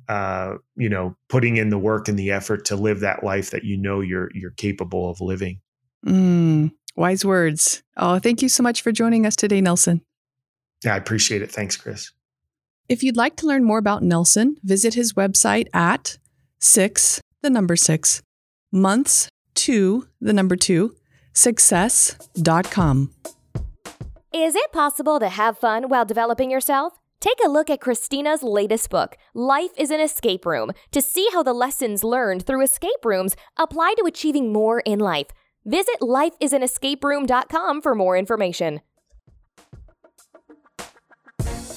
uh, 0.09 0.55
you 0.77 0.89
know, 0.89 1.15
putting 1.29 1.57
in 1.57 1.69
the 1.69 1.79
work 1.79 2.09
and 2.09 2.19
the 2.19 2.31
effort 2.31 2.65
to 2.67 2.77
live 2.77 3.01
that 3.01 3.23
life 3.23 3.51
that 3.51 3.65
you 3.65 3.77
know 3.77 4.01
you're, 4.01 4.31
you're 4.35 4.51
capable 4.53 5.11
of 5.11 5.21
living. 5.21 5.61
Mm, 6.07 6.73
Wise 6.97 7.25
words. 7.25 7.83
Oh, 7.97 8.19
thank 8.19 8.41
you 8.41 8.49
so 8.49 8.63
much 8.63 8.81
for 8.81 8.93
joining 8.93 9.27
us 9.27 9.37
today, 9.37 9.61
Nelson. 9.61 10.01
Yeah, 10.85 10.95
I 10.95 10.97
appreciate 10.97 11.43
it. 11.43 11.51
Thanks, 11.51 11.77
Chris. 11.77 12.13
If 12.89 13.03
you'd 13.03 13.17
like 13.17 13.37
to 13.37 13.47
learn 13.47 13.65
more 13.65 13.79
about 13.79 14.03
Nelson, 14.03 14.57
visit 14.63 14.95
his 14.95 15.15
website 15.15 15.69
at 15.73 16.19
six, 16.59 17.21
the 17.43 17.51
number 17.51 17.77
six, 17.77 18.23
months 18.71 19.29
two, 19.55 20.09
the 20.21 20.33
number 20.33 20.57
two, 20.57 20.95
success.com. 21.33 23.11
Is 24.33 24.57
it 24.57 24.73
possible 24.73 25.21
to 25.21 25.29
have 25.29 25.59
fun 25.59 25.89
while 25.89 26.05
developing 26.05 26.51
yourself? 26.51 26.95
Take 27.21 27.39
a 27.43 27.49
look 27.49 27.71
at 27.71 27.81
Christina's 27.81 28.43
latest 28.43 28.91
book, 28.91 29.17
Life 29.33 29.71
is 29.79 29.91
an 29.91 30.01
Escape 30.01 30.45
Room, 30.45 30.73
to 30.91 31.01
see 31.01 31.27
how 31.33 31.43
the 31.43 31.55
lessons 31.55 32.05
learned 32.05 32.45
through 32.45 32.63
escape 32.63 33.05
rooms 33.05 33.35
apply 33.57 33.95
to 33.97 34.05
achieving 34.05 34.53
more 34.53 34.81
in 34.81 34.99
life. 34.99 35.29
Visit 35.65 36.01
lifeisanescaperoom.com 36.03 37.81
for 37.81 37.95
more 37.95 38.19
information. 38.19 38.83
Thank 41.39 41.69
you. 41.69 41.74